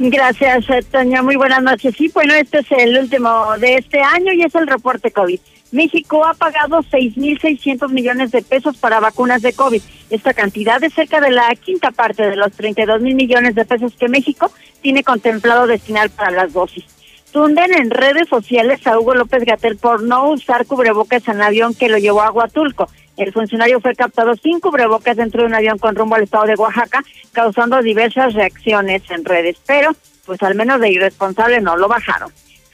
[0.10, 1.22] Gracias, Toña.
[1.22, 1.94] Muy buenas noches.
[1.96, 5.40] Sí, bueno, este es el último de este año y es el reporte COVID.
[5.72, 9.80] México ha pagado 6.600 millones de pesos para vacunas de COVID.
[10.10, 13.94] Esta cantidad es cerca de la quinta parte de los 32 mil millones de pesos
[13.94, 16.84] que México tiene contemplado destinar para las dosis
[17.32, 21.88] tunden en redes sociales a Hugo López Gatel por no usar cubrebocas en avión que
[21.88, 22.90] lo llevó a Huatulco.
[23.18, 26.56] El funcionario fue captado sin cubrebocas dentro de un avión con rumbo al estado de
[26.56, 27.04] Oaxaca,
[27.34, 29.92] causando diversas reacciones en redes, pero
[30.26, 32.32] pues al menos de irresponsable no lo bajaron.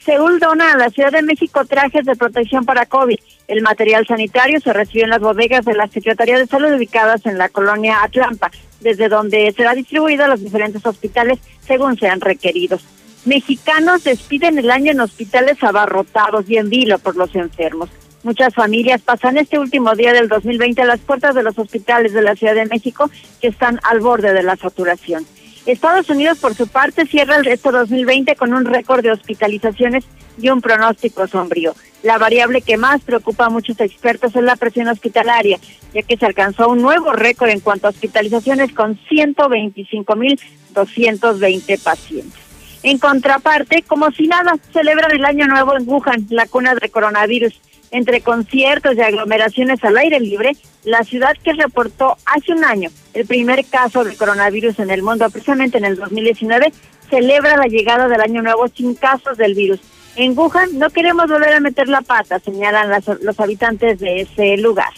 [0.07, 3.17] Seúl dona a la Ciudad de México trajes de protección para COVID.
[3.49, 7.37] El material sanitario se recibió en las bodegas de la Secretaría de Salud ubicadas en
[7.37, 12.85] la colonia Atlampa, desde donde será distribuido a los diferentes hospitales según sean requeridos.
[13.25, 17.89] Mexicanos despiden el año en hospitales abarrotados y en vilo por los enfermos.
[18.27, 22.21] Muchas familias pasan este último día del 2020 a las puertas de los hospitales de
[22.21, 23.09] la Ciudad de México
[23.39, 25.25] que están al borde de la saturación.
[25.65, 30.03] Estados Unidos, por su parte, cierra el resto 2020 con un récord de hospitalizaciones
[30.37, 31.73] y un pronóstico sombrío.
[32.03, 35.57] La variable que más preocupa a muchos expertos es la presión hospitalaria,
[35.93, 42.41] ya que se alcanzó un nuevo récord en cuanto a hospitalizaciones con 125.220 pacientes.
[42.83, 47.57] En contraparte, como si nada, celebran el Año Nuevo en Wuhan, la cuna del coronavirus.
[47.91, 53.25] Entre conciertos y aglomeraciones al aire libre, la ciudad que reportó hace un año el
[53.25, 56.71] primer caso de coronavirus en el mundo, precisamente en el 2019,
[57.09, 59.79] celebra la llegada del Año Nuevo sin casos del virus.
[60.15, 64.89] En Wuhan no queremos volver a meter la pata, señalan los habitantes de ese lugar.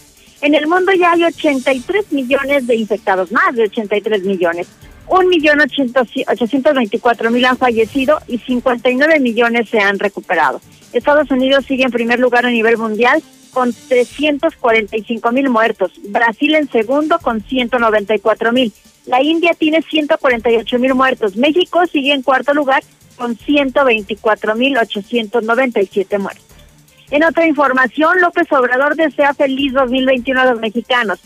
[0.41, 4.67] En el mundo ya hay 83 millones de infectados, más de 83 millones.
[5.07, 10.61] Un millón ochocientos veinticuatro mil han fallecido y 59 millones se han recuperado.
[10.93, 13.21] Estados Unidos sigue en primer lugar a nivel mundial
[13.51, 15.91] con 345 mil muertos.
[16.09, 18.73] Brasil en segundo con 194 mil.
[19.05, 21.35] La India tiene 148 mil muertos.
[21.35, 22.83] México sigue en cuarto lugar
[23.17, 26.45] con 124 mil 897 muertos.
[27.11, 31.19] En otra información, López Obrador desea feliz 2021 a los mexicanos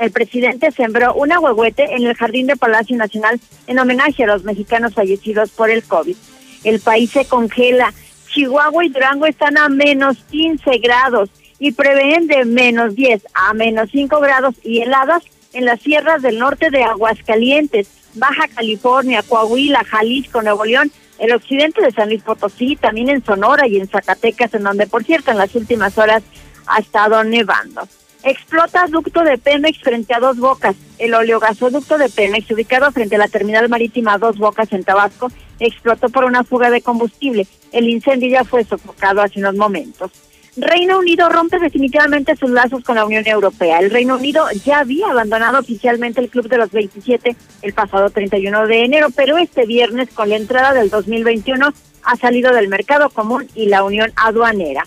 [0.00, 4.44] el presidente sembró una huehuete en el jardín de Palacio Nacional en homenaje a los
[4.44, 6.16] mexicanos fallecidos por el COVID.
[6.64, 7.92] El país se congela.
[8.32, 13.90] Chihuahua y Durango están a menos 15 grados y prevén de menos 10 a menos
[13.90, 15.22] 5 grados y heladas
[15.52, 21.82] en las sierras del norte de Aguascalientes, Baja California, Coahuila, Jalisco, Nuevo León, el occidente
[21.82, 25.38] de San Luis Potosí, también en Sonora y en Zacatecas, en donde, por cierto, en
[25.38, 26.22] las últimas horas
[26.66, 27.82] ha estado nevando.
[28.22, 30.76] Explota ducto de Pemex frente a Dos Bocas.
[30.98, 36.08] El oleogasoducto de Pemex, ubicado frente a la terminal marítima Dos Bocas en Tabasco, explotó
[36.08, 37.46] por una fuga de combustible.
[37.72, 40.10] El incendio ya fue sofocado hace unos momentos.
[40.56, 43.78] Reino Unido rompe definitivamente sus lazos con la Unión Europea.
[43.78, 48.66] El Reino Unido ya había abandonado oficialmente el Club de los 27 el pasado 31
[48.66, 53.46] de enero, pero este viernes, con la entrada del 2021, ha salido del mercado común
[53.54, 54.84] y la Unión Aduanera.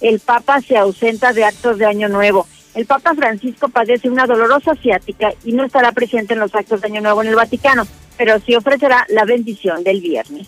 [0.00, 2.46] El Papa se ausenta de actos de Año Nuevo.
[2.74, 6.88] El Papa Francisco padece una dolorosa ciática y no estará presente en los actos de
[6.88, 7.86] Año Nuevo en el Vaticano,
[8.18, 10.46] pero sí ofrecerá la bendición del viernes.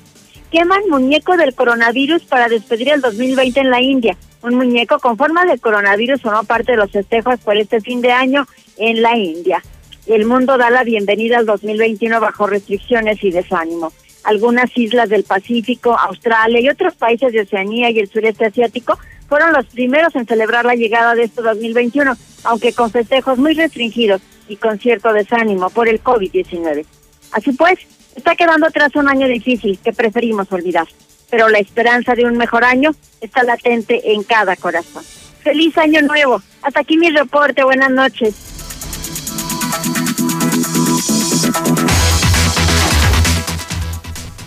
[0.51, 4.16] Queman muñeco del coronavirus para despedir el 2020 en la India.
[4.42, 8.12] Un muñeco con forma de coronavirus formó parte de los festejos por este fin de
[8.12, 8.46] año
[8.78, 9.62] en la India.
[10.07, 13.92] El mundo da la bienvenida al 2021 bajo restricciones y desánimo.
[14.24, 19.53] Algunas islas del Pacífico, Australia y otros países de Oceanía y el sureste asiático fueron
[19.53, 24.57] los primeros en celebrar la llegada de este 2021, aunque con festejos muy restringidos y
[24.57, 26.86] con cierto desánimo por el COVID-19.
[27.32, 27.78] Así pues,
[28.18, 30.86] está quedando atrás un año difícil que preferimos olvidar,
[31.30, 32.90] pero la esperanza de un mejor año
[33.20, 35.04] está latente en cada corazón.
[35.42, 36.42] Feliz año nuevo.
[36.62, 37.62] Hasta aquí mi reporte.
[37.62, 38.34] Buenas noches.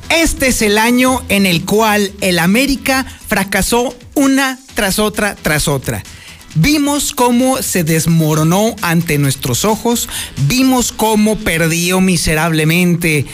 [0.10, 6.04] Este es el año en el cual el América fracasó una tras otra tras otra.
[6.56, 10.10] Vimos cómo se desmoronó ante nuestros ojos,
[10.48, 13.26] vimos cómo perdió miserablemente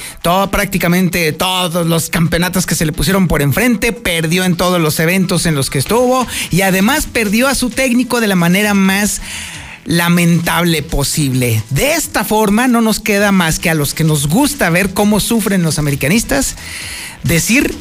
[0.52, 5.46] prácticamente todos los campeonatos que se le pusieron por enfrente, perdió en todos los eventos
[5.46, 9.22] en los que estuvo y además perdió a su técnico de la manera más
[9.86, 11.64] lamentable posible.
[11.70, 15.20] De esta forma no nos queda más que a los que nos gusta ver cómo
[15.20, 16.56] sufren los americanistas,
[17.24, 17.74] decir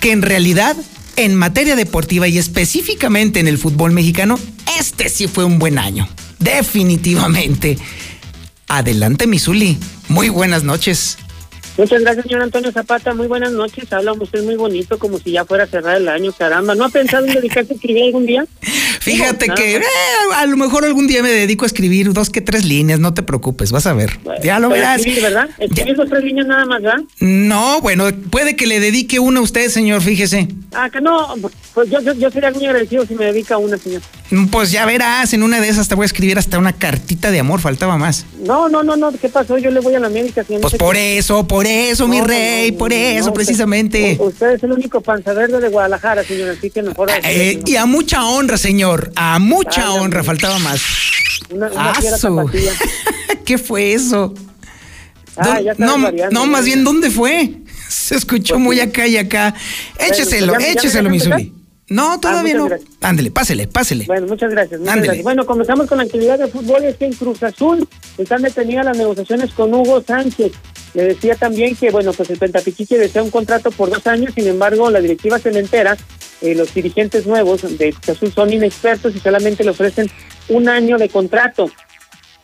[0.00, 0.76] que en realidad
[1.16, 4.38] en materia deportiva y específicamente en el fútbol mexicano,
[4.78, 6.08] este sí fue un buen año.
[6.38, 7.78] Definitivamente.
[8.68, 9.78] Adelante, Misuli.
[10.08, 11.18] Muy buenas noches.
[11.78, 13.14] Muchas gracias, señor Antonio Zapata.
[13.14, 13.92] Muy buenas noches.
[13.92, 16.32] Habla usted muy bonito, como si ya fuera a cerrar el año.
[16.32, 18.44] Caramba, ¿no ha pensado en dedicarse a escribir algún día?
[19.00, 19.82] Fíjate que eh,
[20.36, 23.22] a lo mejor algún día me dedico a escribir dos que tres líneas, no te
[23.22, 24.18] preocupes, vas a ver.
[24.44, 24.98] ya lo verás.
[24.98, 25.50] Escribir, ¿verdad?
[25.58, 27.02] Escribir dos tres líneas nada más, ¿verdad?
[27.18, 30.48] No, bueno, puede que le dedique una a usted, señor, fíjese.
[30.72, 31.34] Ah, que no,
[31.74, 34.02] pues yo, yo, yo sería muy agradecido si me dedica una, señor.
[34.50, 37.40] Pues ya verás, en una de esas te voy a escribir hasta una cartita de
[37.40, 38.24] amor, faltaba más.
[38.44, 39.58] No, no, no, no, ¿qué pasó?
[39.58, 40.62] Yo le voy a la América, señor.
[40.62, 44.16] Pues por eso, por eso, mi rey, por eso, precisamente.
[44.20, 47.10] Usted, es el único panza verde de Guadalajara, señor, así que mejor...
[47.24, 50.80] Eh, y a mucha honra, señor, a mucha honra, faltaba más.
[51.50, 52.00] Una, una Ah.
[53.44, 54.34] ¿Qué fue eso?
[55.36, 56.50] Ah, ¿Dó- ya no, variando, no, ya.
[56.50, 57.54] más bien, ¿dónde fue?
[57.88, 59.54] Se escuchó muy acá y acá.
[59.98, 61.61] Écheselo, pues ya- ya- écheselo, ya mi empezar?
[61.92, 62.66] No, todavía muchas no.
[62.68, 62.90] gracias.
[63.02, 64.04] Ándele, pásele, pásele.
[64.06, 64.80] Bueno, muchas gracias.
[64.80, 65.22] Muchas gracias.
[65.24, 66.84] Bueno, comenzamos con la actividad de fútbol.
[66.84, 67.86] Es que en Cruz Azul
[68.18, 70.52] están detenidas las negociaciones con Hugo Sánchez.
[70.94, 74.32] Le decía también que, bueno, pues el Pentapichiche desea un contrato por dos años.
[74.34, 75.96] Sin embargo, la directiva cementera,
[76.40, 80.10] eh, los dirigentes nuevos de Cruz Azul son inexpertos y solamente le ofrecen
[80.48, 81.70] un año de contrato.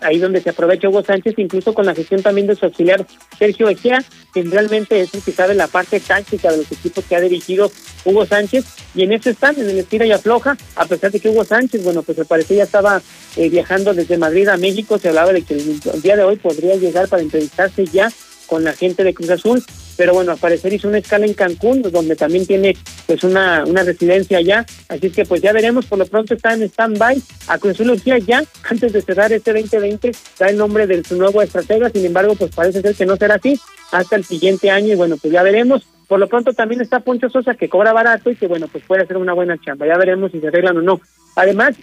[0.00, 3.06] Ahí donde se aprovecha Hugo Sánchez, incluso con la gestión también de su auxiliar
[3.38, 7.16] Sergio Echea, que realmente es el que sabe la parte táctica de los equipos que
[7.16, 7.70] ha dirigido
[8.04, 11.28] Hugo Sánchez, y en eso están, en el estira y afloja, a pesar de que
[11.28, 13.02] Hugo Sánchez, bueno, pues al parecer ya estaba
[13.36, 16.36] eh, viajando desde Madrid a México, se hablaba de que el, el día de hoy
[16.36, 18.10] podría llegar para entrevistarse ya
[18.48, 19.62] con la gente de Cruz Azul,
[19.96, 22.76] pero bueno, al parecer hizo una escala en Cancún, donde también tiene
[23.06, 26.62] pues una, una residencia allá, así que pues ya veremos, por lo pronto está en
[26.62, 31.04] stand-by, a Cruz Azul decía ya, antes de cerrar este 2020, da el nombre de
[31.04, 33.60] su nuevo estratega, sin embargo, pues parece ser que no será así
[33.92, 37.28] hasta el siguiente año, y bueno, pues ya veremos, por lo pronto también está Poncho
[37.28, 40.32] Sosa, que cobra barato y que bueno, pues puede hacer una buena chamba, ya veremos
[40.32, 41.00] si se arreglan o no.
[41.36, 41.76] Además,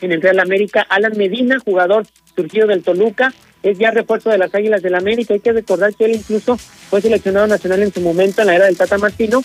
[0.00, 3.32] en el Real América, Alan Medina, jugador surgido del Toluca,
[3.64, 5.34] es ya refuerzo de las Águilas del América.
[5.34, 8.66] Hay que recordar que él incluso fue seleccionado nacional en su momento en la era
[8.66, 9.42] del Tata Martino.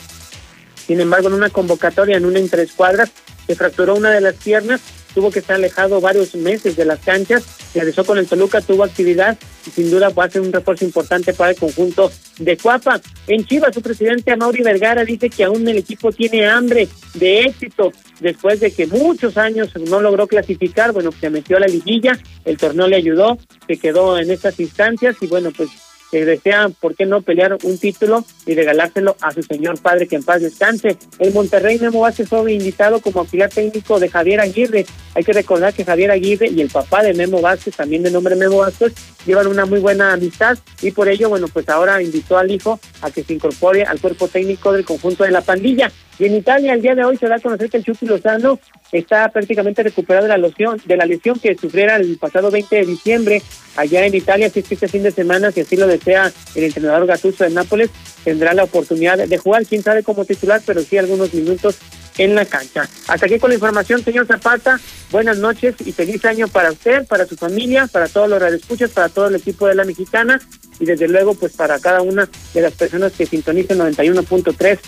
[0.86, 3.12] Sin embargo, en una convocatoria, en una en tres cuadras,
[3.48, 4.82] se fracturó una de las piernas,
[5.14, 7.44] tuvo que estar alejado varios meses de las canchas,
[7.74, 11.34] regresó con el Toluca, tuvo actividad y sin duda va a ser un refuerzo importante
[11.34, 13.00] para el conjunto de Cuapa.
[13.28, 17.92] En Chivas, su presidente Amaury Vergara dice que aún el equipo tiene hambre de éxito
[18.20, 22.58] después de que muchos años no logró clasificar, bueno, se metió a la liguilla, el
[22.58, 25.70] torneo le ayudó, se quedó en estas instancias y bueno, pues
[26.12, 30.16] que desea, ¿por qué no pelear un título y regalárselo a su señor padre que
[30.16, 30.98] en paz descanse?
[31.20, 34.86] El Monterrey Memo Vázquez fue invitado como auxiliar técnico de Javier Aguirre.
[35.14, 38.36] Hay que recordar que Javier Aguirre y el papá de Memo Vázquez, también de nombre
[38.36, 38.94] Memo Vázquez,
[39.26, 43.12] llevan una muy buena amistad y por ello, bueno, pues ahora invitó al hijo a
[43.12, 45.92] que se incorpore al cuerpo técnico del conjunto de la pandilla.
[46.20, 48.60] Y en Italia, el día de hoy se da a conocer que el Chucky Lozano
[48.92, 52.86] está prácticamente recuperado de la lesión, de la lesión que sufriera el pasado 20 de
[52.86, 53.42] diciembre
[53.78, 56.64] allá en Italia, así es que este fin de semana, si así lo desea el
[56.66, 57.90] entrenador Gattuso de Nápoles,
[58.26, 61.78] tendrá la oportunidad de jugar, quién sabe como titular, pero sí algunos minutos
[62.18, 62.90] en la cancha.
[63.08, 64.78] Hasta aquí con la información, señor Zapata.
[65.12, 69.08] Buenas noches y feliz año para usted, para su familia, para todos los radioescuchas, para
[69.08, 70.42] todo el equipo de la mexicana
[70.82, 74.80] y desde luego pues para cada una de las personas que sintonicen 91.3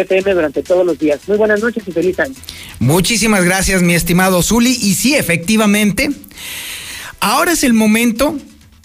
[0.00, 1.20] FM durante todos los días.
[1.26, 2.34] Muy buenas noches y feliz año.
[2.78, 4.70] Muchísimas gracias, mi estimado Zuli.
[4.70, 6.10] Y sí, efectivamente,
[7.20, 8.36] ahora es el momento,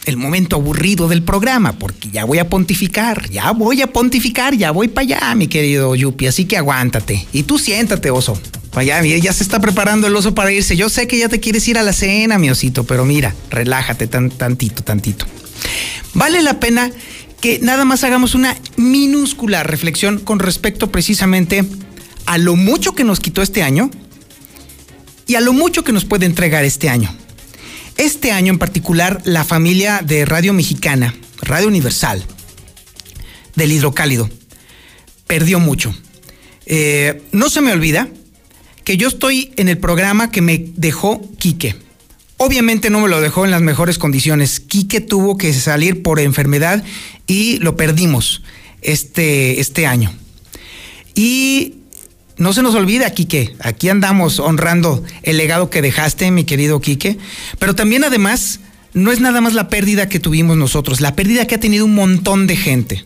[0.05, 4.71] el momento aburrido del programa, porque ya voy a pontificar, ya voy a pontificar, ya
[4.71, 6.27] voy para allá, mi querido Yupi.
[6.27, 7.25] Así que aguántate.
[7.33, 8.39] Y tú siéntate, oso.
[8.73, 10.75] Allá, mira, ya se está preparando el oso para irse.
[10.75, 14.05] Yo sé que ya te quieres ir a la cena, mi osito, pero mira, relájate
[14.05, 15.25] tan, tantito, tantito.
[16.13, 16.91] Vale la pena
[17.41, 21.63] que nada más hagamos una minúscula reflexión con respecto precisamente
[22.25, 23.89] a lo mucho que nos quitó este año
[25.27, 27.13] y a lo mucho que nos puede entregar este año.
[27.97, 32.23] Este año en particular, la familia de Radio Mexicana, Radio Universal,
[33.55, 34.29] del Hidrocálido,
[35.25, 35.95] perdió mucho.
[36.65, 38.07] Eh, no se me olvida
[38.83, 41.75] que yo estoy en el programa que me dejó Quique.
[42.37, 44.59] Obviamente no me lo dejó en las mejores condiciones.
[44.59, 46.83] Quique tuvo que salir por enfermedad
[47.27, 48.41] y lo perdimos
[48.81, 50.13] este, este año.
[51.13, 51.75] Y
[52.37, 57.17] no se nos olvida, Quique, aquí andamos honrando el legado que dejaste, mi querido Quique,
[57.59, 58.59] pero también además
[58.93, 61.95] no es nada más la pérdida que tuvimos nosotros, la pérdida que ha tenido un
[61.95, 63.05] montón de gente.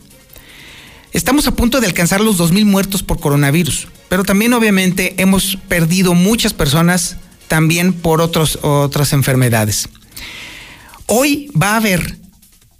[1.12, 6.14] Estamos a punto de alcanzar los 2.000 muertos por coronavirus, pero también obviamente hemos perdido
[6.14, 7.16] muchas personas
[7.48, 9.88] también por otras enfermedades.
[11.06, 12.18] Hoy va a haber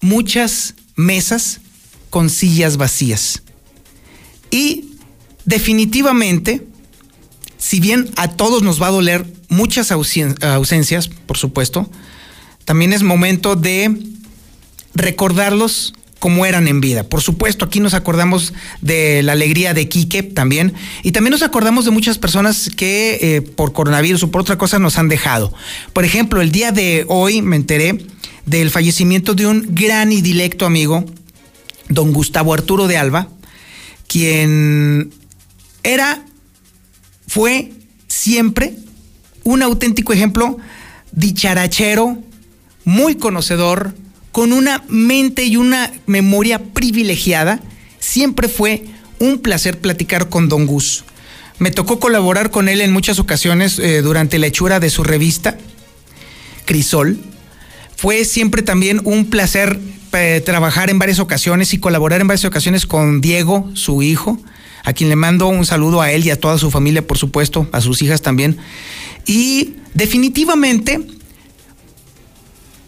[0.01, 1.61] muchas mesas
[2.11, 3.43] con sillas vacías.
[4.51, 4.97] Y
[5.45, 6.67] definitivamente,
[7.59, 11.91] si bien a todos nos va a doler muchas ausencias, por supuesto,
[12.65, 13.97] también es momento de
[14.95, 17.03] recordarlos como eran en vida.
[17.03, 20.73] Por supuesto, aquí nos acordamos de la alegría de Quique también,
[21.03, 24.79] y también nos acordamos de muchas personas que eh, por coronavirus o por otra cosa
[24.79, 25.53] nos han dejado.
[25.93, 28.07] Por ejemplo, el día de hoy me enteré
[28.47, 31.05] del fallecimiento de un gran y dilecto amigo,
[31.89, 33.29] don Gustavo Arturo de Alba,
[34.07, 35.13] quien
[35.83, 36.25] era,
[37.27, 37.73] fue
[38.09, 38.77] siempre
[39.45, 40.59] un auténtico ejemplo
[41.13, 42.19] dicharachero,
[42.85, 43.95] muy conocedor,
[44.33, 47.61] con una mente y una memoria privilegiada.
[47.99, 48.85] Siempre fue
[49.19, 51.05] un placer platicar con Don Gus.
[51.59, 55.59] Me tocó colaborar con él en muchas ocasiones eh, durante la hechura de su revista,
[56.65, 57.19] Crisol.
[58.03, 59.79] Fue siempre también un placer
[60.13, 64.41] eh, trabajar en varias ocasiones y colaborar en varias ocasiones con Diego, su hijo,
[64.83, 67.69] a quien le mando un saludo a él y a toda su familia, por supuesto,
[67.71, 68.57] a sus hijas también.
[69.25, 71.01] Y definitivamente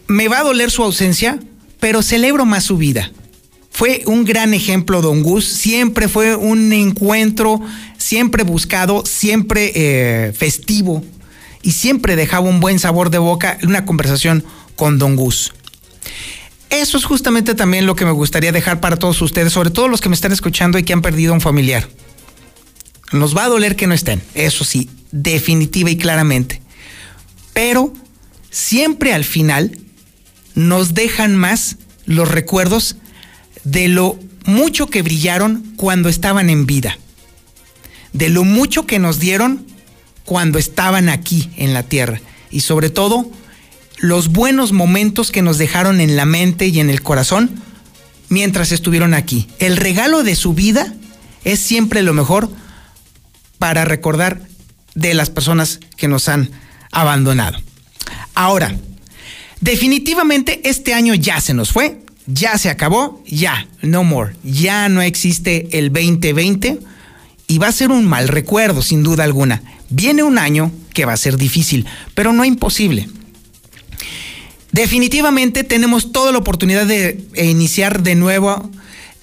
[0.07, 1.39] me va a doler su ausencia,
[1.79, 3.09] pero celebro más su vida.
[3.71, 5.45] Fue un gran ejemplo, don Gus.
[5.45, 7.61] Siempre fue un encuentro,
[7.97, 11.05] siempre buscado, siempre eh, festivo
[11.61, 14.43] y siempre dejaba un buen sabor de boca una conversación
[14.75, 15.53] con don Gus.
[16.69, 20.01] Eso es justamente también lo que me gustaría dejar para todos ustedes, sobre todo los
[20.01, 21.87] que me están escuchando y que han perdido a un familiar.
[23.11, 26.61] Nos va a doler que no estén, eso sí, definitiva y claramente.
[27.53, 27.93] Pero
[28.49, 29.77] siempre al final
[30.55, 32.97] nos dejan más los recuerdos
[33.63, 36.97] de lo mucho que brillaron cuando estaban en vida,
[38.13, 39.65] de lo mucho que nos dieron
[40.23, 43.29] cuando estaban aquí en la tierra y sobre todo
[43.97, 47.61] los buenos momentos que nos dejaron en la mente y en el corazón
[48.29, 49.47] mientras estuvieron aquí.
[49.59, 50.93] El regalo de su vida
[51.43, 52.49] es siempre lo mejor
[53.59, 54.41] para recordar
[54.95, 56.49] de las personas que nos han
[56.91, 57.59] abandonado.
[58.33, 58.75] Ahora,
[59.61, 65.01] definitivamente este año ya se nos fue, ya se acabó, ya, no more, ya no
[65.01, 66.79] existe el 2020
[67.47, 69.61] y va a ser un mal recuerdo sin duda alguna.
[69.89, 71.85] Viene un año que va a ser difícil,
[72.15, 73.07] pero no imposible.
[74.75, 78.69] Definitivamente tenemos toda la oportunidad de iniciar de nuevo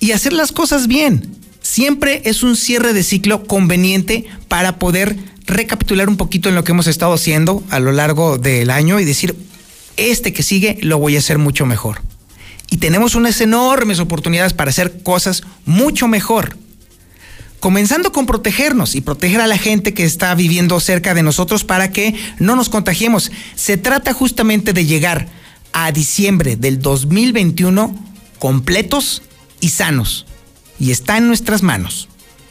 [0.01, 1.37] y hacer las cosas bien.
[1.61, 6.73] Siempre es un cierre de ciclo conveniente para poder recapitular un poquito en lo que
[6.73, 9.37] hemos estado haciendo a lo largo del año y decir,
[9.99, 12.01] este que sigue lo voy a hacer mucho mejor.
[12.71, 16.57] Y tenemos unas enormes oportunidades para hacer cosas mucho mejor.
[17.61, 21.93] Comenzando con protegernos y proteger a la gente que está viviendo cerca de nosotros para
[21.93, 23.31] que no nos contagiemos.
[23.55, 25.41] Se trata justamente de llegar
[25.73, 27.95] a diciembre del 2021
[28.39, 29.23] completos
[29.61, 30.27] y sanos.
[30.79, 32.09] Y está en nuestras manos.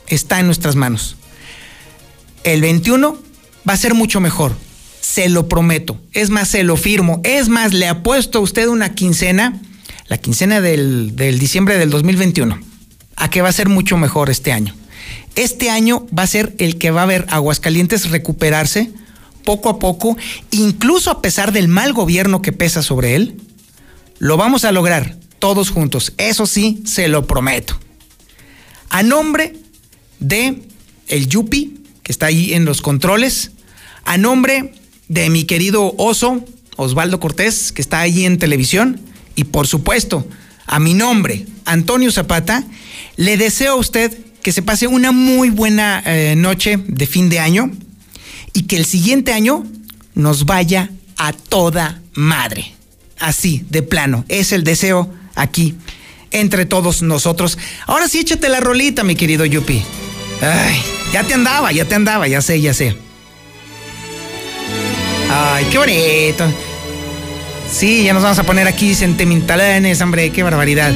[0.07, 1.17] Está en nuestras manos.
[2.43, 3.17] El 21
[3.67, 4.55] va a ser mucho mejor.
[5.01, 5.99] Se lo prometo.
[6.13, 7.21] Es más, se lo firmo.
[7.23, 9.59] Es más, le apuesto a usted una quincena,
[10.07, 12.59] la quincena del, del diciembre del 2021,
[13.15, 14.75] a que va a ser mucho mejor este año.
[15.35, 18.91] Este año va a ser el que va a ver Aguascalientes recuperarse
[19.43, 20.17] poco a poco,
[20.51, 23.39] incluso a pesar del mal gobierno que pesa sobre él.
[24.19, 26.13] Lo vamos a lograr todos juntos.
[26.17, 27.79] Eso sí, se lo prometo.
[28.89, 29.55] A nombre
[30.19, 30.61] de
[31.07, 33.51] el Yupi, que está ahí en los controles,
[34.05, 34.73] a nombre
[35.07, 36.43] de mi querido oso,
[36.77, 39.01] Osvaldo Cortés, que está ahí en televisión,
[39.35, 40.27] y por supuesto,
[40.67, 42.63] a mi nombre, Antonio Zapata,
[43.17, 47.39] le deseo a usted que se pase una muy buena eh, noche de fin de
[47.39, 47.71] año
[48.53, 49.63] y que el siguiente año
[50.13, 52.73] nos vaya a toda madre.
[53.19, 54.25] Así, de plano.
[54.27, 55.75] Es el deseo aquí
[56.31, 57.57] entre todos nosotros.
[57.85, 59.83] Ahora sí, échate la rolita, mi querido Yupi.
[60.41, 60.81] Ay,
[61.13, 62.95] ya te andaba, ya te andaba, ya sé, ya sé.
[65.29, 66.51] Ay, qué bonito.
[67.71, 70.93] Sí, ya nos vamos a poner aquí sentimentalones, hombre, qué barbaridad.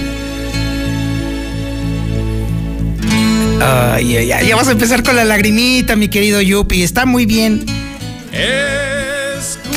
[3.62, 6.84] Ay, ay, ay, ya vas a empezar con la lagrimita, mi querido Yupi.
[6.84, 7.66] Está muy bien.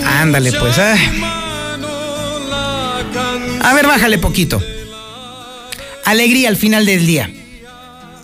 [0.04, 0.78] Ándale, pues.
[0.78, 0.98] ay.
[3.62, 4.62] A ver, bájale poquito.
[6.04, 7.30] Alegría al final del día.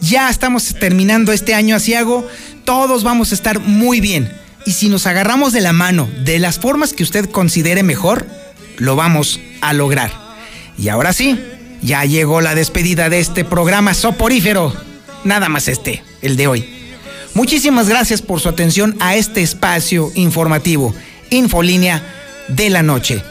[0.01, 2.27] Ya estamos terminando este año asiago.
[2.65, 4.33] Todos vamos a estar muy bien.
[4.67, 8.27] Y si nos agarramos de la mano de las formas que usted considere mejor,
[8.79, 10.11] lo vamos a lograr.
[10.79, 11.39] Y ahora sí,
[11.83, 14.75] ya llegó la despedida de este programa soporífero.
[15.25, 16.64] Nada más este, el de hoy.
[17.35, 20.95] Muchísimas gracias por su atención a este espacio informativo,
[21.31, 22.03] Infolínea
[22.49, 23.22] de la Noche.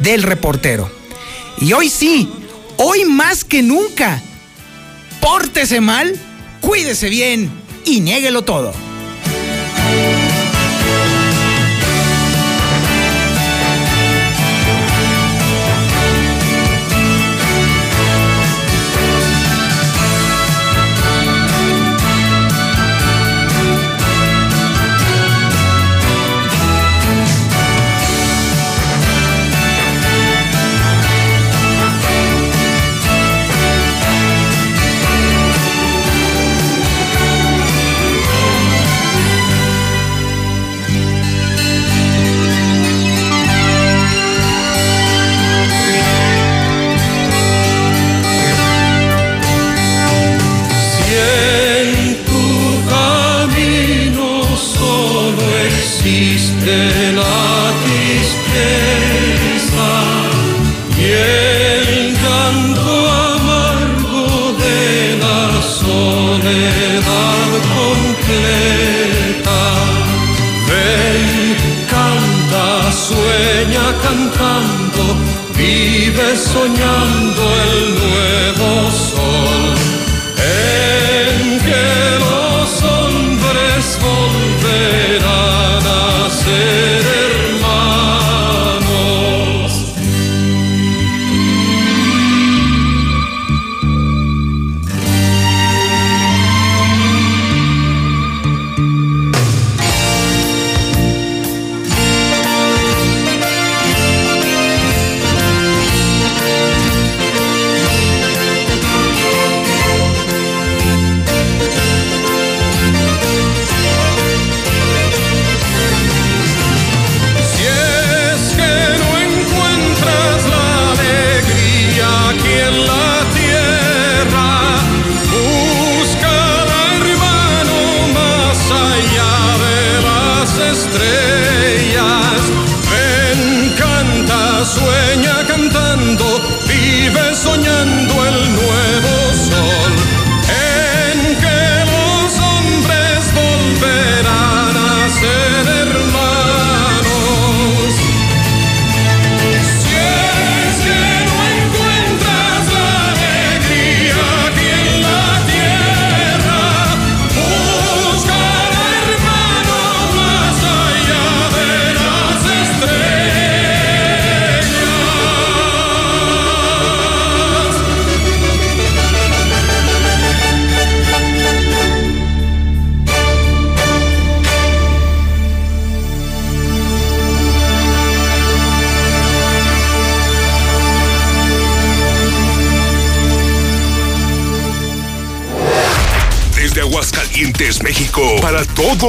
[0.00, 0.90] del reportero.
[1.60, 2.28] Y hoy sí,
[2.76, 4.22] hoy más que nunca,
[5.20, 6.18] pórtese mal,
[6.60, 7.50] cuídese bien
[7.84, 8.85] y niéguelo todo.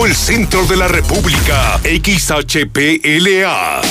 [0.06, 3.82] El centro de la República, XHPLA,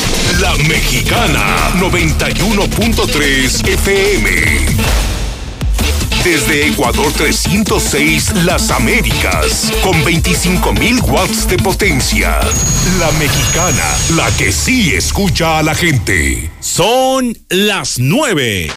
[0.41, 4.31] La Mexicana, 91.3 FM.
[6.23, 12.41] Desde Ecuador 306, Las Américas, con 25.000 watts de potencia.
[12.99, 16.51] La Mexicana, la que sí escucha a la gente.
[16.61, 18.65] Son las nueve.